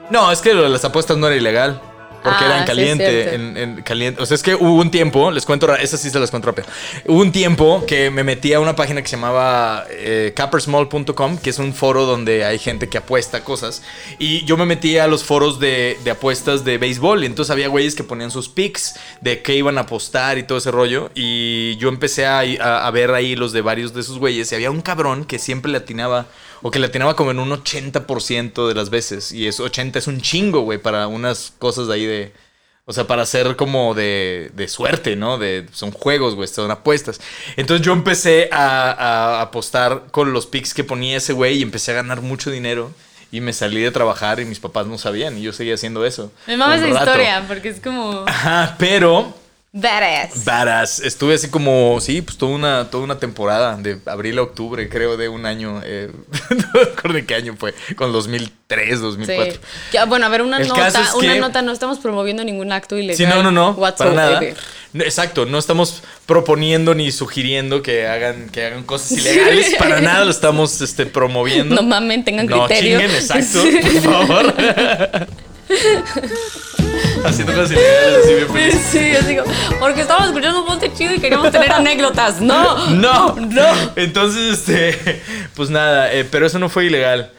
[0.08, 1.80] No, es que lo de las apuestas no era ilegal.
[2.22, 4.22] Porque Ah, era en sí, caliente, en, en caliente.
[4.22, 6.48] O sea, es que hubo un tiempo, les cuento, ra- esa sí se las cuento
[6.48, 6.68] rápido.
[7.06, 11.50] Hubo un tiempo que me metí a una página que se llamaba eh, cappersmall.com, que
[11.50, 13.82] es un foro donde hay gente que apuesta cosas.
[14.18, 17.22] Y yo me metí a los foros de, de apuestas de béisbol.
[17.22, 20.58] Y entonces había güeyes que ponían sus picks de qué iban a apostar y todo
[20.58, 21.10] ese rollo.
[21.14, 24.50] Y yo empecé a, a- a ver ahí los de varios de esos güeyes.
[24.52, 26.26] Y había un cabrón que siempre le atinaba,
[26.62, 29.32] o que le atinaba como en un 80% de las veces.
[29.32, 32.32] Y eso 80 es un chingo, güey, para unas cosas de ahí de...
[32.86, 35.38] O sea, para hacer como de, de suerte, ¿no?
[35.38, 37.20] De, son juegos, güey, son apuestas.
[37.56, 41.92] Entonces yo empecé a, a apostar con los picks que ponía ese güey y empecé
[41.92, 42.90] a ganar mucho dinero.
[43.30, 46.32] Y me salí de trabajar y mis papás no sabían y yo seguía haciendo eso.
[46.48, 48.24] Me mama un esa historia porque es como.
[48.26, 49.32] Ajá, pero
[49.72, 50.44] Badass.
[50.44, 54.88] Varas, estuve así como, sí, pues toda una, toda una temporada, de abril a octubre,
[54.88, 55.80] creo, de un año.
[55.84, 56.10] eh,
[56.50, 58.96] no me acuerdo de qué año fue, con 2003, Sí.
[58.96, 59.60] 2004.
[59.92, 62.72] Ya, bueno, a ver, una El nota, es una que- nota, no estamos promoviendo ningún
[62.72, 63.16] acto ilegal.
[63.16, 64.40] Sí, no, no, no, para nada.
[64.92, 70.24] No, Exacto, no estamos proponiendo ni sugiriendo que hagan, que hagan cosas ilegales, para nada
[70.24, 71.76] lo estamos este, promoviendo.
[71.76, 72.98] No mamen, tengan No, criterio.
[72.98, 73.78] chinguen, exacto, Sí.
[74.02, 74.54] por favor.
[77.24, 78.80] Haciendo cosas ilegales así bien feliz.
[78.90, 79.44] Sí, yo digo,
[79.78, 82.40] porque estábamos escuchando un monte chido y queríamos tener anécdotas.
[82.40, 83.66] No, No, no.
[83.96, 85.22] Entonces, este,
[85.54, 87.30] pues nada, eh, pero eso no fue ilegal.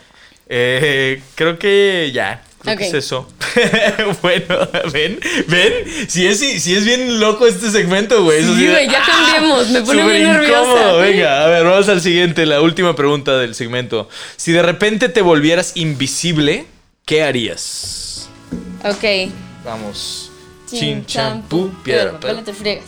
[0.47, 2.43] Eh, creo que ya.
[2.61, 3.27] Creo que es eso.
[4.21, 4.55] bueno,
[4.93, 5.73] ven, ven.
[6.07, 8.43] Si es, si es bien loco este segmento, güey.
[8.43, 10.93] Sí, güey, ya cambiemos, me pone Súper bien nerviosa.
[10.93, 14.07] Venga, a ver, vamos al siguiente, la última pregunta del segmento.
[14.35, 16.65] Si de repente te volvieras invisible,
[17.05, 18.29] ¿qué harías?
[18.83, 19.31] Ok.
[19.63, 20.31] Vamos.
[20.67, 22.85] Chin, champú, piedra, papel, te friegas.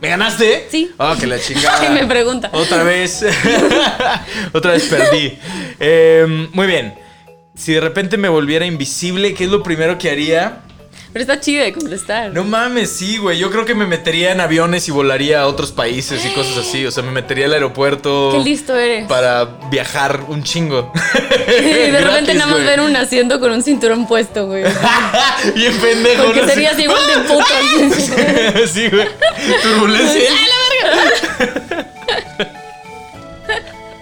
[0.00, 0.68] ¿Me ganaste?
[0.70, 0.90] Sí.
[0.98, 1.90] Ah, que la chingada.
[1.94, 2.50] Me pregunta.
[2.52, 3.24] Otra vez.
[4.52, 5.38] Otra vez perdí.
[5.80, 6.94] Eh, muy bien.
[7.54, 10.60] Si de repente me volviera invisible, ¿qué es lo primero que haría?
[11.16, 12.30] Pero está chido de contestar.
[12.34, 13.38] No mames, sí, güey.
[13.38, 16.84] Yo creo que me metería en aviones y volaría a otros países y cosas así.
[16.84, 18.32] O sea, me metería al aeropuerto.
[18.32, 19.08] Qué listo eres.
[19.08, 20.92] Para viajar un chingo.
[21.48, 22.66] Y de repente nada más güey.
[22.66, 24.64] ver un asiento con un cinturón puesto, güey.
[25.54, 26.24] Bien pendejo.
[26.24, 26.48] Porque ¿no?
[26.48, 28.66] serías igual de puto.
[28.74, 29.08] sí, güey.
[29.62, 30.32] Turbulencia.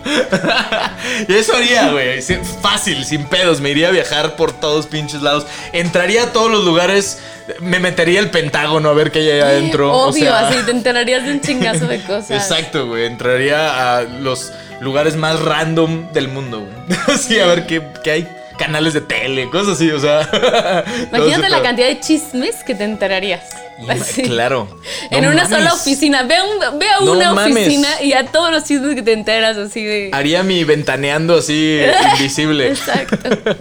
[1.28, 2.20] y eso haría, güey.
[2.62, 3.60] Fácil, sin pedos.
[3.60, 5.46] Me iría a viajar por todos pinches lados.
[5.72, 7.18] Entraría a todos los lugares.
[7.60, 9.92] Me metería al Pentágono a ver qué hay ahí adentro.
[9.92, 12.30] o Obvio, sea, así te enterarías de un chingazo de cosas.
[12.30, 13.04] Exacto, güey.
[13.06, 16.98] Entraría a los lugares más random del mundo, güey.
[17.14, 18.28] Así, a ver qué, qué hay.
[18.58, 20.28] Canales de tele, cosas así, o sea.
[21.12, 23.42] Imagínate la cantidad de chismes que te enterarías.
[23.88, 24.22] Así.
[24.22, 24.68] Claro.
[25.10, 25.48] En una mames.
[25.50, 26.22] sola oficina.
[26.22, 27.56] Ve a, un- ve a No una mames.
[27.66, 30.10] oficina y a todos los chismes que te enteras así de.
[30.12, 31.80] Haría mi ventaneando así
[32.18, 32.68] invisible.
[32.68, 33.16] Exacto.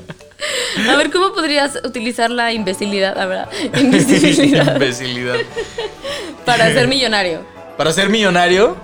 [0.90, 3.50] A ver, ¿cómo podrías utilizar la imbecilidad, la verdad?
[3.80, 5.38] Invisibilidad Imbecilidad.
[6.46, 7.46] para ser millonario.
[7.78, 8.76] Para ser millonario,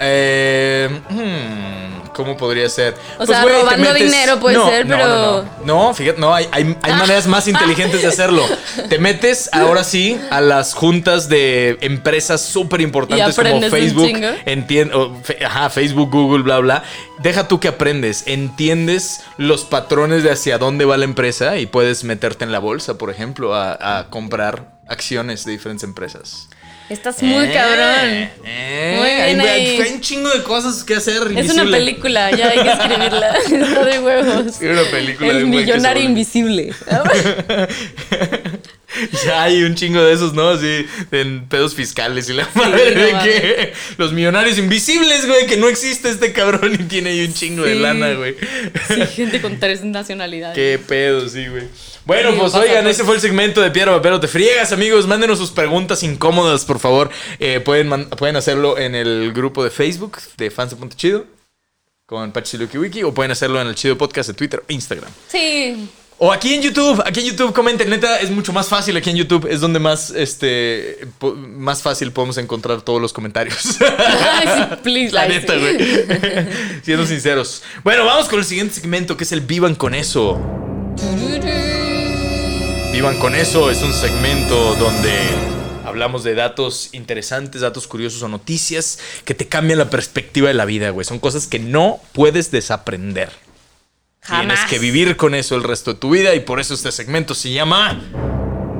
[0.00, 2.94] eh, hmm, ¿cómo podría ser?
[3.18, 5.94] Pues, O sea, güey, te robando dinero puede No, ser, no, pero- No, no, no,
[5.94, 8.42] fíjate, no, hay, hay, hay maneras más inteligentes de hacerlo.
[8.88, 14.10] Te metes ahora sí a las juntas de empresas súper importantes como Facebook,
[15.44, 16.82] ajá, Facebook, Google, bla, bla.
[17.18, 22.04] Deja tú que aprendes, entiendes los patrones de hacia dónde va la empresa y puedes
[22.04, 26.48] meterte en la bolsa, por ejemplo, a, a comprar acciones de diferentes empresas.
[26.88, 28.30] Estás muy Eh, cabrón.
[28.44, 29.80] eh, Muy bien hay, ahí.
[29.82, 31.20] hay un chingo de cosas que hacer.
[31.36, 33.36] Es una película, ya hay que escribirla.
[33.50, 34.54] Está de huevos.
[34.56, 36.72] Sí, una película de El se millonario invisible.
[39.24, 40.48] Ya hay un chingo de esos, ¿no?
[40.50, 45.56] Así, en pedos fiscales y la madre no de que los millonarios invisibles, güey, que
[45.56, 48.36] no existe este cabrón y tiene ahí un chingo de lana, güey.
[48.88, 50.54] Sí, gente con tres nacionalidades.
[50.54, 51.64] Qué pedo, sí, güey.
[52.04, 52.96] Bueno, Sí, pues oigan, pues.
[52.96, 55.06] ese fue el segmento de Piedra, Papel o Te Friegas, amigos.
[55.06, 57.10] Mándenos sus preguntas incómodas, por favor.
[57.40, 61.26] Eh, pueden, pueden hacerlo en el grupo de Facebook de Fans de Punto Chido
[62.06, 65.10] con Pachi Luki Wiki o pueden hacerlo en el Chido Podcast de Twitter o Instagram.
[65.28, 65.88] Sí.
[66.18, 69.16] O aquí en YouTube, aquí en YouTube comenten, neta, es mucho más fácil aquí en
[69.16, 73.76] YouTube, es donde más, este, más fácil podemos encontrar todos los comentarios.
[73.98, 75.76] Ay, sí, please, La neta, güey.
[76.82, 77.62] Siendo sinceros.
[77.84, 80.40] Bueno, vamos con el siguiente segmento, que es el Vivan con eso.
[82.92, 85.12] Vivan con eso es un segmento donde
[85.84, 90.64] hablamos de datos interesantes, datos curiosos o noticias que te cambian la perspectiva de la
[90.64, 91.04] vida, güey.
[91.04, 93.45] Son cosas que no puedes desaprender.
[94.28, 97.34] Tienes que vivir con eso el resto de tu vida y por eso este segmento
[97.34, 98.00] se llama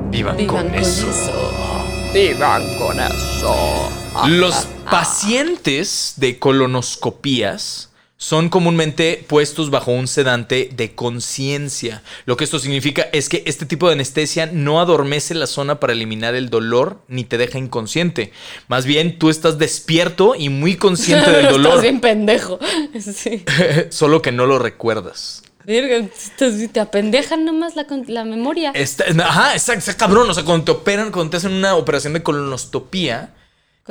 [0.09, 1.09] Vivan, Vivan con, con eso.
[1.09, 2.11] eso.
[2.13, 3.89] Vivan con eso.
[4.27, 12.01] Los pacientes de colonoscopías son comúnmente puestos bajo un sedante de conciencia.
[12.25, 15.93] Lo que esto significa es que este tipo de anestesia no adormece la zona para
[15.93, 18.31] eliminar el dolor ni te deja inconsciente.
[18.67, 22.59] Más bien, tú estás despierto y muy consciente del Estás dolor, bien pendejo.
[22.99, 23.45] Sí.
[23.89, 25.43] solo que no lo recuerdas.
[25.67, 28.71] Estás- te apendejan nomás la, memoria.
[28.71, 30.29] Está- ajá, exacto, está cabrón.
[30.29, 33.35] O sea, cuando te operan, cuando te hacen una operación de colonoscopía,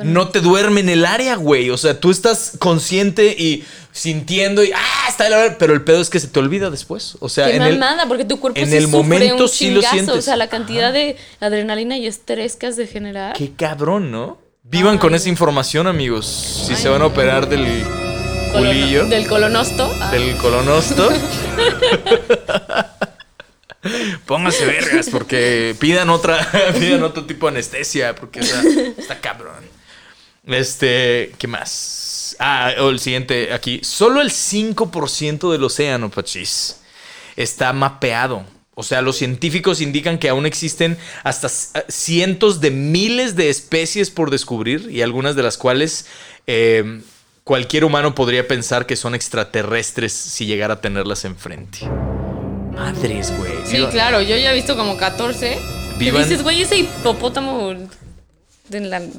[0.03, 1.69] no te duerme en el área, güey.
[1.69, 6.01] O sea, tú estás consciente y sintiendo y ah, está la verga", Pero el pedo
[6.01, 7.17] es que se te olvida después.
[7.19, 9.71] O sea, Qué en el, porque tu cuerpo en sí el sufre momento un sí
[9.71, 10.15] lo sientes.
[10.15, 13.35] O sea, la cantidad de adrenalina y estrés que has de generar.
[13.35, 14.37] qué cabrón, ¿no?
[14.63, 16.25] Vivan con esa información, amigos.
[16.67, 17.83] Si se van a operar del
[18.51, 19.89] Colono- culillo, Del colonosto.
[20.01, 21.09] Ah, del colonosto.
[24.25, 26.45] Pónganse vergas porque pidan otra,
[26.79, 28.61] pidan otro tipo de anestesia porque está,
[28.97, 29.76] está cabrón.
[30.47, 32.35] Este, ¿qué más?
[32.39, 33.79] Ah, o el siguiente aquí.
[33.83, 36.77] Solo el 5% del océano, Pachis,
[37.35, 38.43] está mapeado.
[38.75, 44.11] O sea, los científicos indican que aún existen hasta c- cientos de miles de especies
[44.11, 46.05] por descubrir y algunas de las cuales
[46.45, 47.01] eh,
[47.43, 51.79] cualquier humano podría pensar que son extraterrestres si llegara a tenerlas enfrente.
[52.71, 53.51] Madres, güey.
[53.65, 55.57] Sí, claro, yo ya he visto como 14.
[55.97, 57.73] Vivan- Y dices, güey, ese hipopótamo.
[58.69, 59.11] De la, ¿cómo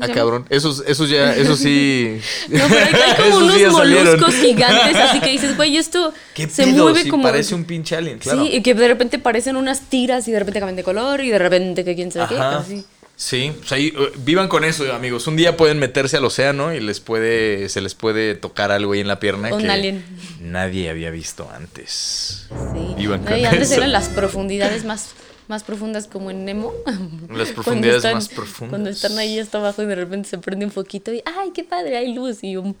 [0.00, 0.46] Ah, cabrón.
[0.48, 2.18] Esos, esos ya, eso sí.
[2.48, 4.06] No, pero hay, hay como Esos unos ya salieron.
[4.06, 7.22] moluscos gigantes, así que dices, güey, esto ¿Qué se mueve Sí, como.
[7.24, 8.42] Parece un pinche alien, claro.
[8.44, 11.28] Sí, y que de repente parecen unas tiras y de repente cambian de color y
[11.30, 12.40] de repente que quién sabe qué.
[12.40, 12.84] Así.
[13.14, 15.26] Sí, pues ahí, eh, vivan con eso, amigos.
[15.26, 19.00] Un día pueden meterse al océano y les puede, se les puede tocar algo ahí
[19.00, 20.02] en la pierna Un que alien.
[20.40, 22.46] nadie había visto antes.
[22.48, 22.94] Sí.
[22.96, 23.76] Vivan No, y con antes eso.
[23.76, 25.10] eran las profundidades más
[25.52, 26.72] más profundas como en Nemo.
[27.28, 28.70] Las profundidades están- más profundas.
[28.70, 31.62] Cuando están ahí hasta abajo y de repente se prende un foquito y ¡ay, qué
[31.62, 31.98] padre!
[31.98, 32.74] Hay luz y un...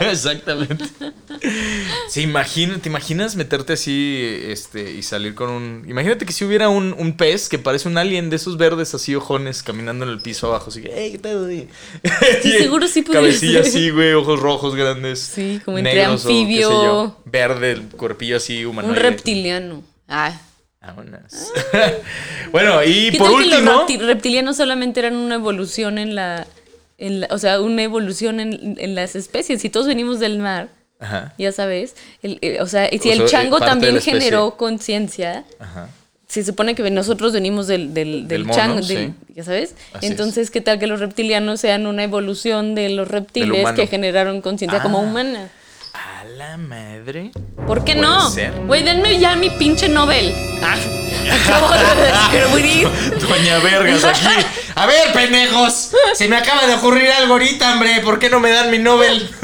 [0.00, 0.84] Exactamente.
[2.08, 5.84] Sí, imagina, ¿te imaginas meterte así este, y salir con un.
[5.88, 9.14] Imagínate que si hubiera un, un pez que parece un alien de esos verdes así
[9.14, 10.70] ojones caminando en el piso abajo.
[10.70, 11.44] Así que, ¡hey, qué pedo!
[11.44, 11.68] güey?"
[12.42, 13.68] Sí, seguro sí podría Cabecilla ser.
[13.70, 15.18] así, güey, ojos rojos grandes.
[15.20, 16.70] Sí, como entre negros o qué sé anfibio.
[16.70, 18.96] yo, verde, el cuerpillo así humanoide.
[18.96, 19.82] Un reptiliano.
[20.08, 20.38] Ah.
[20.80, 21.32] Vámonos.
[22.52, 23.86] bueno, y ¿Qué por tal que los último.
[23.86, 26.46] repti- reptilianos solamente eran una evolución en la,
[26.98, 29.62] en la- o sea, una evolución en, en las especies?
[29.62, 30.68] Si todos venimos del mar,
[31.04, 31.34] Ajá.
[31.38, 35.44] ya sabes, el- eh, o sea, y si O el sea, chango también generó conciencia,
[35.58, 35.88] Ajá.
[36.28, 38.94] se supone que nosotros venimos del, del, del Del mono, chango, sí.
[38.94, 39.74] del- ya sabes.
[39.92, 44.40] Así Entonces, ¿qué tal que los reptilianos sean una evolución de los reptiles que generaron
[44.40, 45.02] conciencia como Ah.
[45.02, 45.50] humana?
[45.94, 47.30] A la madre.
[47.68, 48.28] ¿Por qué no?
[48.66, 50.34] Güey, denme ya mi pinche Nobel.
[50.60, 50.76] Ah,
[51.40, 52.88] acabo de.
[53.20, 54.26] Doña Vergas aquí.
[54.74, 55.92] A ver, pendejos.
[56.14, 58.00] Se me acaba de ocurrir algo ahorita, hombre.
[58.00, 59.30] ¿Por qué no me dan mi Nobel?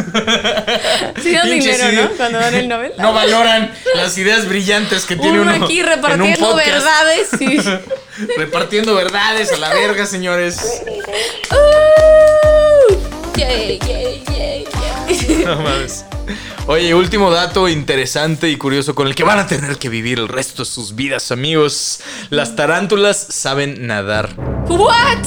[1.23, 2.03] Sí dan dinero.
[2.03, 2.17] ¿no?
[2.17, 2.95] Cuando dan el Nobel.
[2.99, 7.29] No valoran las ideas brillantes que tiene Uno aquí repartiendo verdades.
[7.39, 7.61] Sí.
[8.37, 10.83] Repartiendo verdades a la verga, señores.
[11.53, 15.45] Uh, yay, yay, yay.
[15.45, 16.05] No mames.
[16.67, 20.29] Oye, último dato interesante y curioso con el que van a tener que vivir el
[20.29, 22.01] resto de sus vidas, amigos.
[22.31, 24.35] Las tarántulas saben nadar.
[24.69, 25.27] What?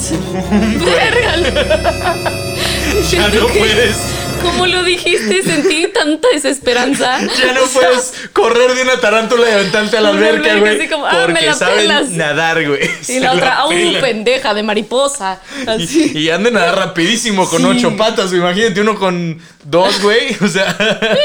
[0.84, 2.14] Verga.
[3.10, 4.23] Ya no puedes.
[4.44, 7.18] Como lo dijiste, sentí tanta desesperanza.
[7.20, 10.78] Ya no puedes correr de una tarántula y aventarte a la alberca, güey.
[10.78, 12.10] así como, ah, me Porque saben pelas.
[12.10, 12.84] nadar, güey.
[12.84, 14.00] Y Se la otra, ¡au, pelan.
[14.02, 15.40] pendeja de mariposa!
[15.66, 16.12] Así.
[16.14, 17.66] Y, y han de nadar rapidísimo con Sí.
[17.68, 18.32] ocho patas.
[18.32, 20.36] Imagínate uno con dos, güey.
[20.40, 20.76] O sea.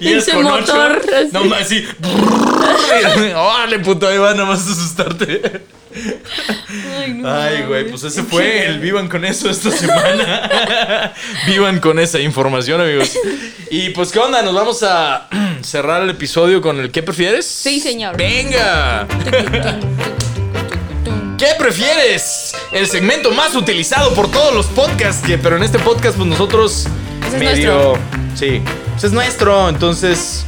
[0.00, 1.14] y Ese con motor, ocho.
[1.16, 1.28] así.
[1.32, 1.86] No más, así.
[3.36, 5.62] Órale, puto, ahí va, nada más a asustarte.
[7.00, 11.12] Ay, no Ay, güey, pues ese fue el Vivan con eso esta semana.
[11.46, 13.12] Vivan con esa información, amigos.
[13.70, 14.42] Y pues, ¿qué onda?
[14.42, 15.28] Nos vamos a
[15.62, 17.46] cerrar el episodio con el ¿qué prefieres?
[17.46, 18.16] Sí, señor.
[18.16, 19.06] ¡Venga!
[21.38, 22.52] ¿Qué prefieres?
[22.72, 26.86] El segmento más utilizado por todos los podcasts, que- pero en este podcast, pues nosotros
[27.28, 27.96] Ese es medio.
[28.34, 28.60] Sí,
[28.98, 30.44] pues es nuestro, entonces.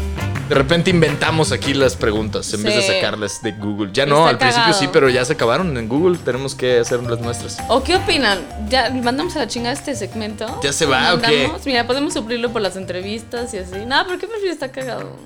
[0.48, 3.90] De repente inventamos aquí las preguntas en vez de sacarlas de Google.
[3.92, 6.18] Ya no, Está al principio sí, pero ya se acabaron en Google.
[6.18, 7.58] Tenemos que hacer las nuestras.
[7.68, 8.40] ¿O qué opinan?
[8.68, 10.60] ¿Ya mandamos a la chingada este segmento?
[10.64, 11.48] ¿Ya se va o qué?
[11.64, 13.86] Mira, podemos suplirlo por las entrevistas y así.
[13.86, 14.54] No, pero ¿qué prefieres?
[14.54, 15.16] Está cagado.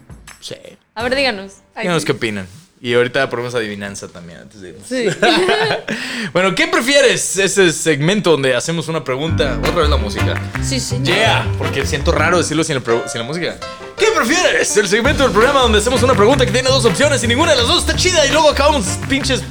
[0.40, 0.56] Sí.
[0.94, 1.52] A ver, díganos.
[1.74, 2.46] Díganos qué opinan.
[2.84, 4.86] Y ahorita ponemos adivinanza también antes de irnos.
[4.86, 5.06] Sí.
[6.34, 7.36] Bueno, ¿qué prefieres?
[7.38, 9.56] Ese segmento donde hacemos una pregunta.
[9.60, 10.34] Otra vez la música.
[10.62, 11.06] sí, señor.
[11.06, 13.56] Yeah, porque siento raro decirlo sin, el pro- sin la música.
[13.96, 14.76] ¿Qué prefieres?
[14.76, 17.56] El segmento del programa donde hacemos una pregunta que tiene dos opciones y ninguna de
[17.58, 19.42] las dos está chida y luego acabamos pinches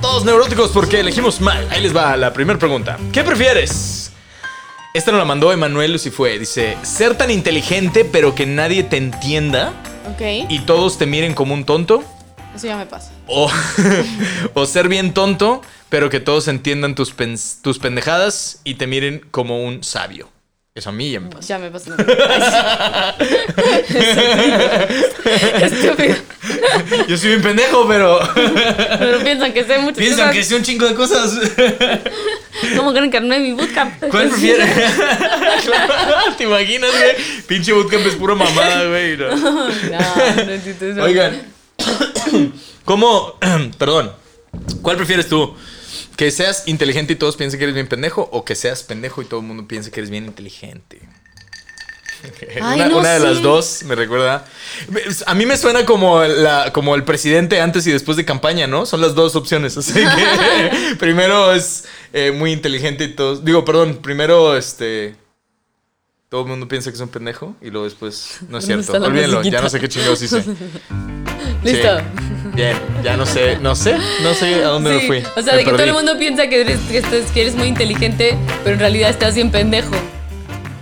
[0.00, 1.66] todos neuróticos porque elegimos mal.
[1.70, 2.98] Ahí les va la primera pregunta.
[3.12, 4.10] ¿Qué prefieres?
[4.94, 6.38] Esta nos la mandó Emanuel Lucifue.
[6.38, 9.72] Dice, ser tan inteligente pero que nadie te entienda
[10.14, 10.48] Ok.
[10.50, 12.02] y todos te miren como un tonto.
[12.54, 13.12] Eso ya me pasa.
[13.26, 13.50] O,
[14.54, 19.20] o ser bien tonto pero que todos entiendan tus, pens- tus pendejadas y te miren
[19.30, 20.30] como un sabio.
[20.74, 21.48] Eso a mí ya me pasa.
[21.48, 21.94] Ya me pasa.
[25.60, 26.14] Estúpido.
[27.08, 28.20] Yo soy bien pendejo, pero
[28.98, 31.38] Pero piensan que sé muchas piensan que sé un chingo de cosas.
[32.74, 34.02] ¿Cómo creen que armé mi bootcamp?
[34.10, 34.70] ¿Cuál prefieres?
[36.38, 37.16] ¿Te imaginas, güey?
[37.46, 39.18] Pinche bootcamp es pura mamada, güey.
[39.18, 39.36] ¿no?
[39.36, 41.02] No, no.
[41.02, 41.42] Oigan,
[42.84, 43.38] ¿cómo?
[43.78, 44.12] Perdón.
[44.82, 45.54] ¿Cuál prefieres tú?
[46.16, 48.28] ¿Que seas inteligente y todos piensen que eres bien pendejo?
[48.32, 51.00] ¿O que seas pendejo y todo el mundo piense que eres bien inteligente?
[52.62, 54.44] Ay, una no una de las dos me recuerda.
[55.26, 58.86] A mí me suena como, la, como el presidente antes y después de campaña, ¿no?
[58.86, 59.76] Son las dos opciones.
[59.78, 63.44] Así que primero es eh, muy inteligente y todos.
[63.44, 65.16] Digo, perdón, primero este.
[66.32, 68.38] Todo el mundo piensa que es un pendejo y luego después.
[68.48, 69.04] No es ¿Dónde cierto.
[69.04, 70.38] Olvídenlo, ya no sé qué chingados hice.
[71.62, 71.98] Listo.
[71.98, 72.04] Sí.
[72.54, 72.74] Bien,
[73.04, 75.18] ya no sé, no sé, no sé a dónde me Sí, fui.
[75.36, 76.80] O sea, Me de que todo el mundo piensa que eres,
[77.34, 79.94] que, muy inteligente, pero en realidad estás bien pendejo.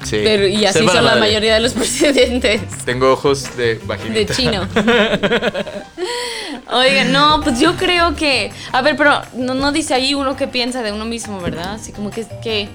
[0.04, 0.20] Sí.
[0.22, 2.60] Pero, y así son la mayoría de los presidentes.
[2.84, 4.20] Tengo ojos de vaginita.
[4.20, 4.68] De chino.
[6.70, 8.52] Oigan, no, pues yo creo que.
[8.70, 11.74] A ver, pero no, no dice ahí uno que piensa de uno mismo, ¿verdad?
[11.74, 12.68] Así como que, que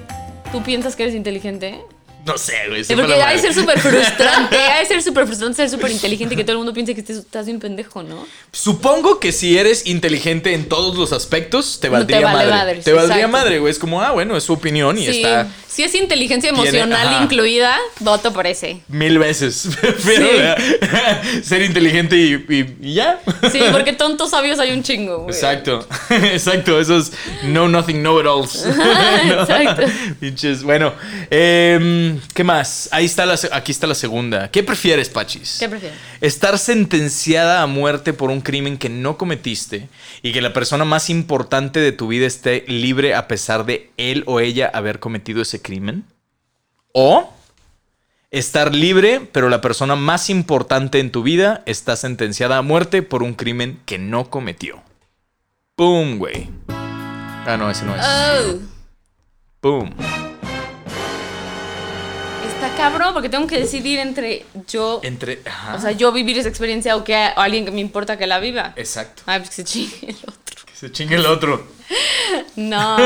[0.51, 1.79] tú piensas que eres inteligente.
[2.25, 2.83] No sé, güey.
[2.83, 6.43] Porque ha de ser súper frustrante, ha de ser súper frustrante ser súper inteligente que
[6.43, 8.25] todo el mundo piense que estés- estás bien pendejo, ¿no?
[8.51, 12.81] Supongo que si eres inteligente en todos los aspectos, te No te valdría vale madre.
[12.81, 13.37] te valdría exacto.
[13.37, 13.69] madre, güey.
[13.71, 17.77] Es como, ah, bueno, es su opinión y Sí, está si es inteligencia emocional incluida,
[17.99, 18.81] voto por ese.
[18.87, 19.67] mil veces.
[20.05, 21.41] Pero, Sí.
[21.43, 23.19] ser inteligente y, y- y ya.
[23.51, 25.35] Sí, porque tontos sabios hay un chingo, güey.
[25.35, 27.11] Exacto, exacto, esos
[27.43, 28.65] no nothing know it alls.
[28.65, 29.41] ¿No?
[29.41, 29.83] Exacto.
[30.19, 30.63] Pinches.
[30.63, 30.93] Bueno,
[31.29, 32.89] em, ¿qué más?
[32.91, 34.49] Ahí está la, aquí está la segunda.
[34.51, 35.57] ¿Qué prefieres, Pachis?
[35.59, 35.97] ¿Qué prefieres?
[36.21, 39.89] Estar sentenciada a muerte por un crimen que no cometiste
[40.21, 44.23] y que la persona más importante de tu vida esté libre a pesar de él
[44.27, 46.05] o ella haber cometido ese crimen.
[46.93, 47.33] O
[48.31, 53.23] estar libre, pero la persona más importante en tu vida está sentenciada a muerte por
[53.23, 54.81] un crimen que no cometió.
[55.75, 56.49] ¡Pum, güey!
[56.67, 58.05] Ah, no, ese no es.
[58.05, 58.59] Oh,
[59.61, 59.91] ¡Pum!
[62.55, 65.41] Está cabrón porque tengo que decidir entre yo, Entre.
[65.45, 65.75] Ajá.
[65.75, 68.39] o sea, yo vivir esa experiencia o que o alguien que me importa que la
[68.39, 68.73] viva.
[68.75, 69.23] Exacto.
[69.25, 70.65] Ay, pues que se chingue el otro.
[70.65, 71.75] Que se chingue el otro.
[72.55, 72.97] No,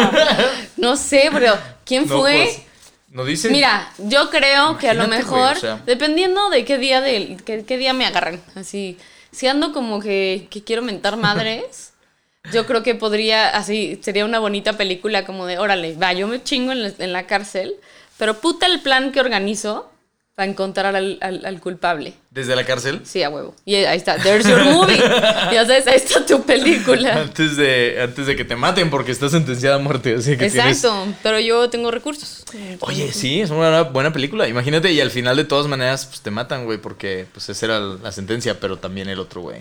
[0.78, 2.44] no sé, pero ¿quién No, fue?
[2.46, 2.62] pues,
[3.10, 3.50] no dice.
[3.50, 5.82] Mira, yo creo que a lo güey, mejor, o sea.
[5.86, 8.98] dependiendo de qué día de qué, qué día me agarran, así,
[9.32, 11.92] si ando como que, que quiero mentar madres,
[12.54, 16.42] yo creo que podría, así, sería una bonita película como de, órale, va, yo me
[16.42, 17.76] chingo en la, en la cárcel,
[18.20, 19.92] pero puta el plan que organizo
[20.36, 22.14] para encontrar al, al- al culpable.
[22.32, 23.02] Desde la cárcel.
[23.04, 23.54] Sí, a huevo.
[23.66, 24.96] Y ahí está, there's your movie.
[25.52, 27.14] Ya sabes, ahí está tu película.
[27.24, 30.16] Antes de, antes de que te maten porque estás sentenciada a muerte.
[30.16, 32.46] Así que tienes- Exacto, pero yo tengo recursos.
[32.82, 34.48] Oye, sí, es una buena película.
[34.48, 37.80] Imagínate, y al final de todas maneras, pues te matan, güey, porque pues esa era
[37.82, 39.58] la sentencia, pero también el otro, güey.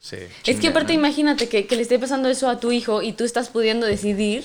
[0.00, 3.12] Sí, Es que aparte imagínate que, que le esté pasando eso a tu hijo y
[3.12, 4.44] tú estás pudiendo decidir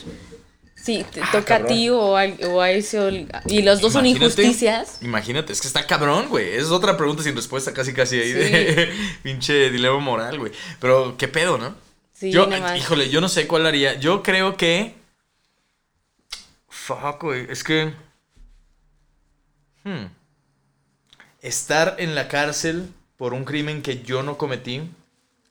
[0.88, 4.06] si te toca a Ah, ti o a, o a ese y los dos son
[4.06, 5.00] injusticias.
[5.02, 6.56] Imagínate, es que está cabrón, güey.
[6.56, 10.54] Es otra pregunta sin respuesta, casi casi ahí de pinche dilema moral, güey.
[10.80, 11.76] Pero, ¿qué pedo, no?
[12.14, 13.96] Sí, yo, híjole, yo no sé cuál haría.
[14.00, 14.96] Yo creo que.
[16.70, 17.48] Fuck, güey.
[17.50, 17.94] Es que.
[19.84, 20.06] Hmm.
[21.42, 24.90] Estar en la cárcel por un crimen que yo no cometí.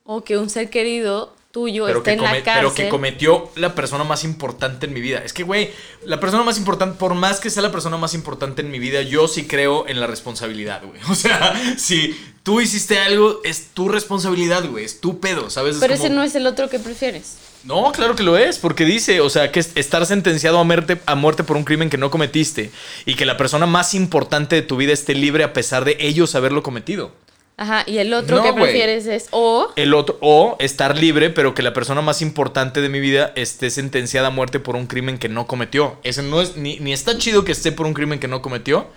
[0.05, 2.53] O que un ser querido tuyo Pero esté que, en la cárcel.
[2.57, 5.23] pero que cometió la persona más importante en mi vida.
[5.25, 5.71] Es que, güey,
[6.05, 9.01] la persona más importante, por más que sea la persona más importante en mi vida,
[9.01, 11.01] yo sí creo en la responsabilidad, güey.
[11.11, 14.85] O sea, si tú hiciste algo, es tu responsabilidad, güey.
[14.85, 15.77] Es tu pedo, ¿sabes?
[15.77, 17.37] Es Pero como- ese no es el otro que prefieres.
[17.65, 20.99] No, claro que lo es, porque dice, o sea, que es- estar sentenciado a muerte,
[21.07, 22.71] a muerte por un crimen que no cometiste
[23.07, 26.35] y que la persona más importante de tu vida esté libre a pesar de ellos
[26.35, 27.13] haberlo cometido.
[27.59, 31.55] Ajá, y el otro No, que prefieres es o El otro, o estar libre, pero
[31.55, 35.17] que la persona más importante de mi vida esté sentenciada a muerte por un crimen
[35.19, 35.99] que no cometió.
[36.03, 38.89] Ese no es, ni, ni está chido que esté por un crimen que no cometió,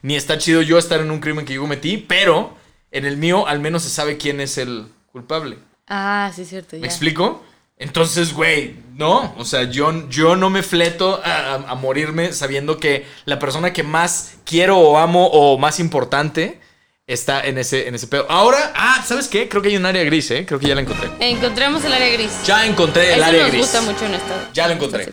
[0.00, 2.56] ni está chido yo estar en un crimen que yo cometí, pero
[2.90, 5.58] en el mío al menos se sabe quién es el culpable.
[5.86, 6.86] Ah, sí cierto, ¿Me ya.
[6.86, 7.44] explico?
[7.78, 12.78] Entonces, güey, no, o sea, yo, yo no me fleto a, a- a morirme sabiendo
[12.78, 16.58] que la persona que más quiero o amo o más importante
[17.08, 18.26] está en ese, en ese pedo.
[18.28, 19.48] Ahora, ah, ¿sabes qué?
[19.48, 20.44] Creo que hay un área gris, ¿eh?
[20.44, 21.08] Creo que ya la encontré.
[21.20, 22.32] Encontremos el área gris.
[22.44, 23.60] Ya encontré el Eso área nos gris.
[23.62, 25.12] gusta mucho en esta Ya lo encontré.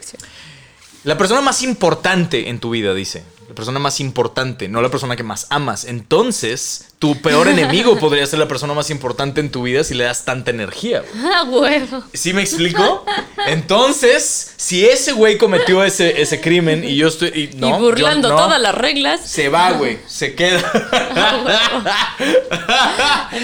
[1.03, 3.23] La persona más importante en tu vida, dice.
[3.53, 5.85] La persona más importante, no la persona que más amas.
[5.85, 10.05] Entonces, tu peor enemigo podría ser la persona más importante en tu vida si le
[10.05, 11.03] das tanta energía.
[11.23, 12.03] Ah, huevo.
[12.15, 13.05] ¿Sí me explico?
[13.45, 17.27] Entonces, si ese güey cometió ese, ese crimen y yo estoy.
[17.29, 19.21] Y, no, y burlando yo no, todas las reglas.
[19.23, 19.99] Se va, güey.
[20.07, 20.59] Se queda.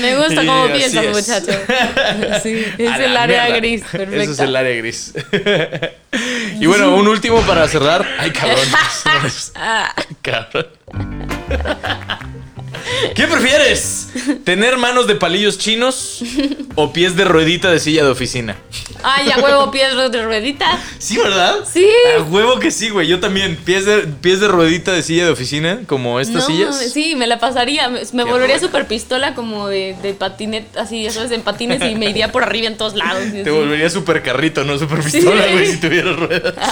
[0.01, 1.51] Me gusta cómo piensas, muchacho.
[2.41, 3.83] Sí, es el área gris.
[3.91, 4.21] Perfecto.
[4.21, 5.13] Eso es el área gris.
[6.59, 8.05] Y bueno, un último para cerrar.
[8.19, 8.59] Ay, cabrón.
[9.55, 10.67] Ah, Cabrón.
[13.15, 14.09] ¿Qué prefieres?
[14.43, 16.21] ¿Tener manos de palillos chinos
[16.75, 18.55] o pies de ruedita de silla de oficina?
[19.03, 20.77] Ay, a huevo, pies de ruedita.
[20.97, 21.57] Sí, ¿verdad?
[21.71, 21.87] Sí.
[22.17, 23.07] A huevo que sí, güey.
[23.07, 23.55] Yo también.
[23.63, 26.77] Pies de, pies de ruedita de silla de oficina, como estas No, sillas.
[26.91, 27.89] sí, me la pasaría.
[28.13, 32.09] Me, volvería super pistola como de, de patineta, así, ya sabes, en patines y me
[32.09, 33.23] iría por arriba en todos lados.
[33.31, 33.49] Te así.
[33.49, 35.51] volvería super carrito, no super pistola, Sí.
[35.53, 36.53] güey, si tuviera ruedas.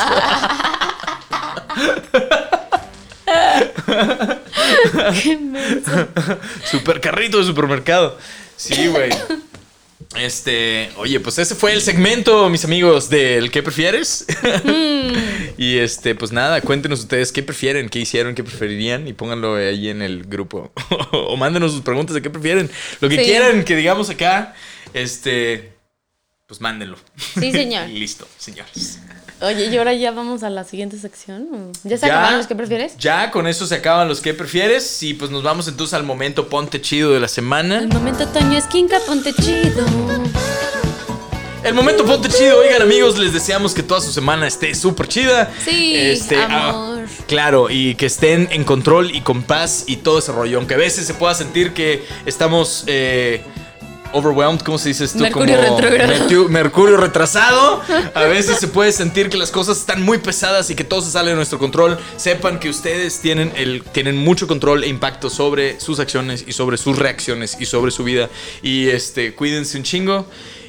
[6.71, 8.17] super carrito de supermercado.
[8.55, 9.09] Sí, güey.
[10.15, 14.25] Este, oye, pues ese fue el segmento, mis amigos, del ¿qué prefieres?
[15.57, 19.89] y este, pues nada, cuéntenos ustedes qué prefieren, qué hicieron, qué preferirían y pónganlo ahí
[19.89, 20.71] en el grupo.
[21.11, 22.69] o mándenos sus preguntas de qué prefieren.
[23.01, 23.23] Lo que Sí.
[23.25, 24.55] quieran que digamos acá,
[24.93, 25.73] este,
[26.47, 26.97] pues mándenlo.
[27.39, 27.87] Sí, señor.
[27.89, 28.99] Listo, señores.
[29.39, 31.71] Oye, y ahora ya vamos a la siguiente sección.
[31.83, 32.97] ¿Ya se acabaron los que prefieres?
[32.97, 35.03] Ya con eso se acaban los que prefieres.
[35.03, 37.77] Y pues nos vamos entonces al momento ponte chido de la semana.
[37.77, 39.85] El momento Toño Esquinca, ponte chido.
[41.63, 45.51] El momento ponte chido, oigan amigos, les deseamos que toda su semana esté súper chida.
[45.63, 47.05] Sí, ah, amor.
[47.27, 50.57] claro, y que estén en control y con paz y todo ese rollo.
[50.59, 53.43] Aunque a veces se pueda sentir que estamos eh,
[54.13, 55.19] overwhelmed, ¿cómo se dice esto?
[55.19, 56.49] Mercurio retrógrado.
[56.49, 57.81] mercurio retrasado.
[58.13, 61.11] A veces se puede sentir que las cosas están muy pesadas y que todo se
[61.11, 61.97] sale de nuestro control.
[62.17, 66.77] Sepan que ustedes tienen, el, tienen mucho control e impacto sobre sus acciones y sobre
[66.77, 68.29] sus reacciones y sobre su vida.
[68.61, 70.27] Y este, cuídense un chingo.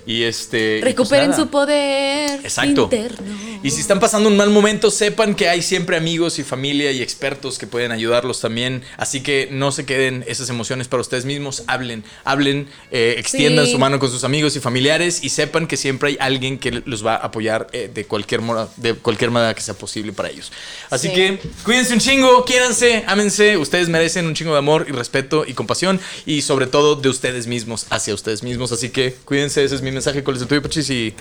[0.09, 0.79] Y este.
[0.81, 1.43] pues Recuperen nada.
[1.43, 2.85] su poder Exacto.
[2.85, 3.27] interno.
[3.63, 7.03] Y si están pasando un mal momento, sepan que hay siempre amigos y familia y
[7.03, 8.83] expertos que pueden ayudarlos también.
[8.97, 11.65] Así que no se queden esas emociones para ustedes mismos.
[11.67, 13.73] Hablen, hablen, eh, extiendan Sí.
[13.73, 17.05] su mano con sus amigos y familiares y sepan que siempre hay alguien que los
[17.05, 20.51] va a apoyar eh, de, cualquier moda- de cualquier manera que sea posible para ellos.
[20.89, 21.15] Así Sí.
[21.15, 23.57] que cuídense un chingo, quiéranse, ámense.
[23.59, 27.47] Ustedes merecen un chingo de amor y respeto y compasión y sobre todo de ustedes
[27.47, 28.73] mismos hacia ustedes mismos.
[28.73, 31.15] Así que cuídense, ese es mi mensaje con el tuyo, Pachis, y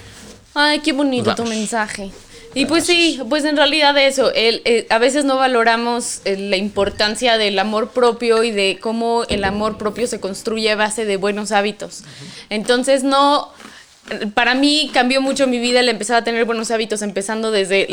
[0.53, 2.11] Ay, qué bonito tu mensaje.
[2.53, 6.57] Y pues sí, pues en realidad eso, el, eh, a veces no valoramos eh, la
[6.57, 11.17] importancia del amor propio y de cómo el amor propio se construye a base de
[11.17, 12.03] buenos hábitos.
[12.49, 13.51] Entonces no,
[14.34, 17.88] para mí cambió mucho mi vida el empezar a tener buenos hábitos, empezando desde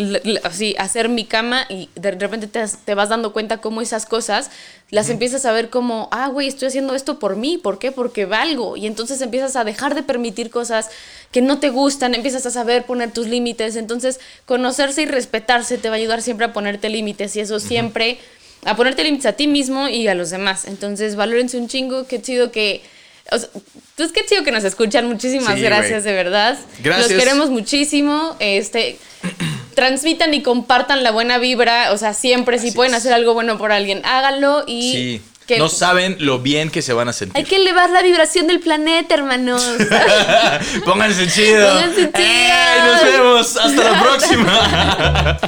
[0.45, 4.51] así, hacer mi cama y de repente te, te vas dando cuenta cómo esas cosas
[4.91, 7.91] las empiezas a ver como, ah, güey, estoy haciendo esto por mí, ¿por qué?
[7.91, 8.77] Porque valgo.
[8.77, 10.89] Y entonces empiezas a dejar de permitir cosas
[11.33, 13.75] que no te gustan, empiezas a saber poner tus límites.
[13.75, 18.19] Entonces, conocerse y respetarse te va a ayudar siempre a ponerte límites y eso siempre,
[18.65, 20.65] a ponerte límites a ti mismo y a los demás.
[20.67, 22.83] Entonces, valórense un chingo, qué chido que...
[23.31, 23.49] O sea,
[23.97, 25.07] pues qué chido que nos escuchan.
[25.09, 26.59] Muchísimas Sí, gracias, de verdad.
[26.83, 27.11] Gracias.
[27.11, 28.37] Los queremos muchísimo.
[28.39, 28.99] Este,
[29.75, 31.93] transmitan y compartan la buena vibra.
[31.93, 32.99] O sea, siempre si pueden es.
[32.99, 35.22] hacer algo bueno por alguien, háganlo y Sí.
[35.47, 37.37] que no saben lo bien que se van a sentir.
[37.37, 39.62] hay que elevar la vibración del planeta, hermanos.
[40.85, 41.68] Pónganse chido.
[41.68, 42.20] Pónganse chidos.
[42.20, 42.81] ¡Ey!
[42.85, 43.57] nos vemos.
[43.57, 45.39] Hasta la próxima.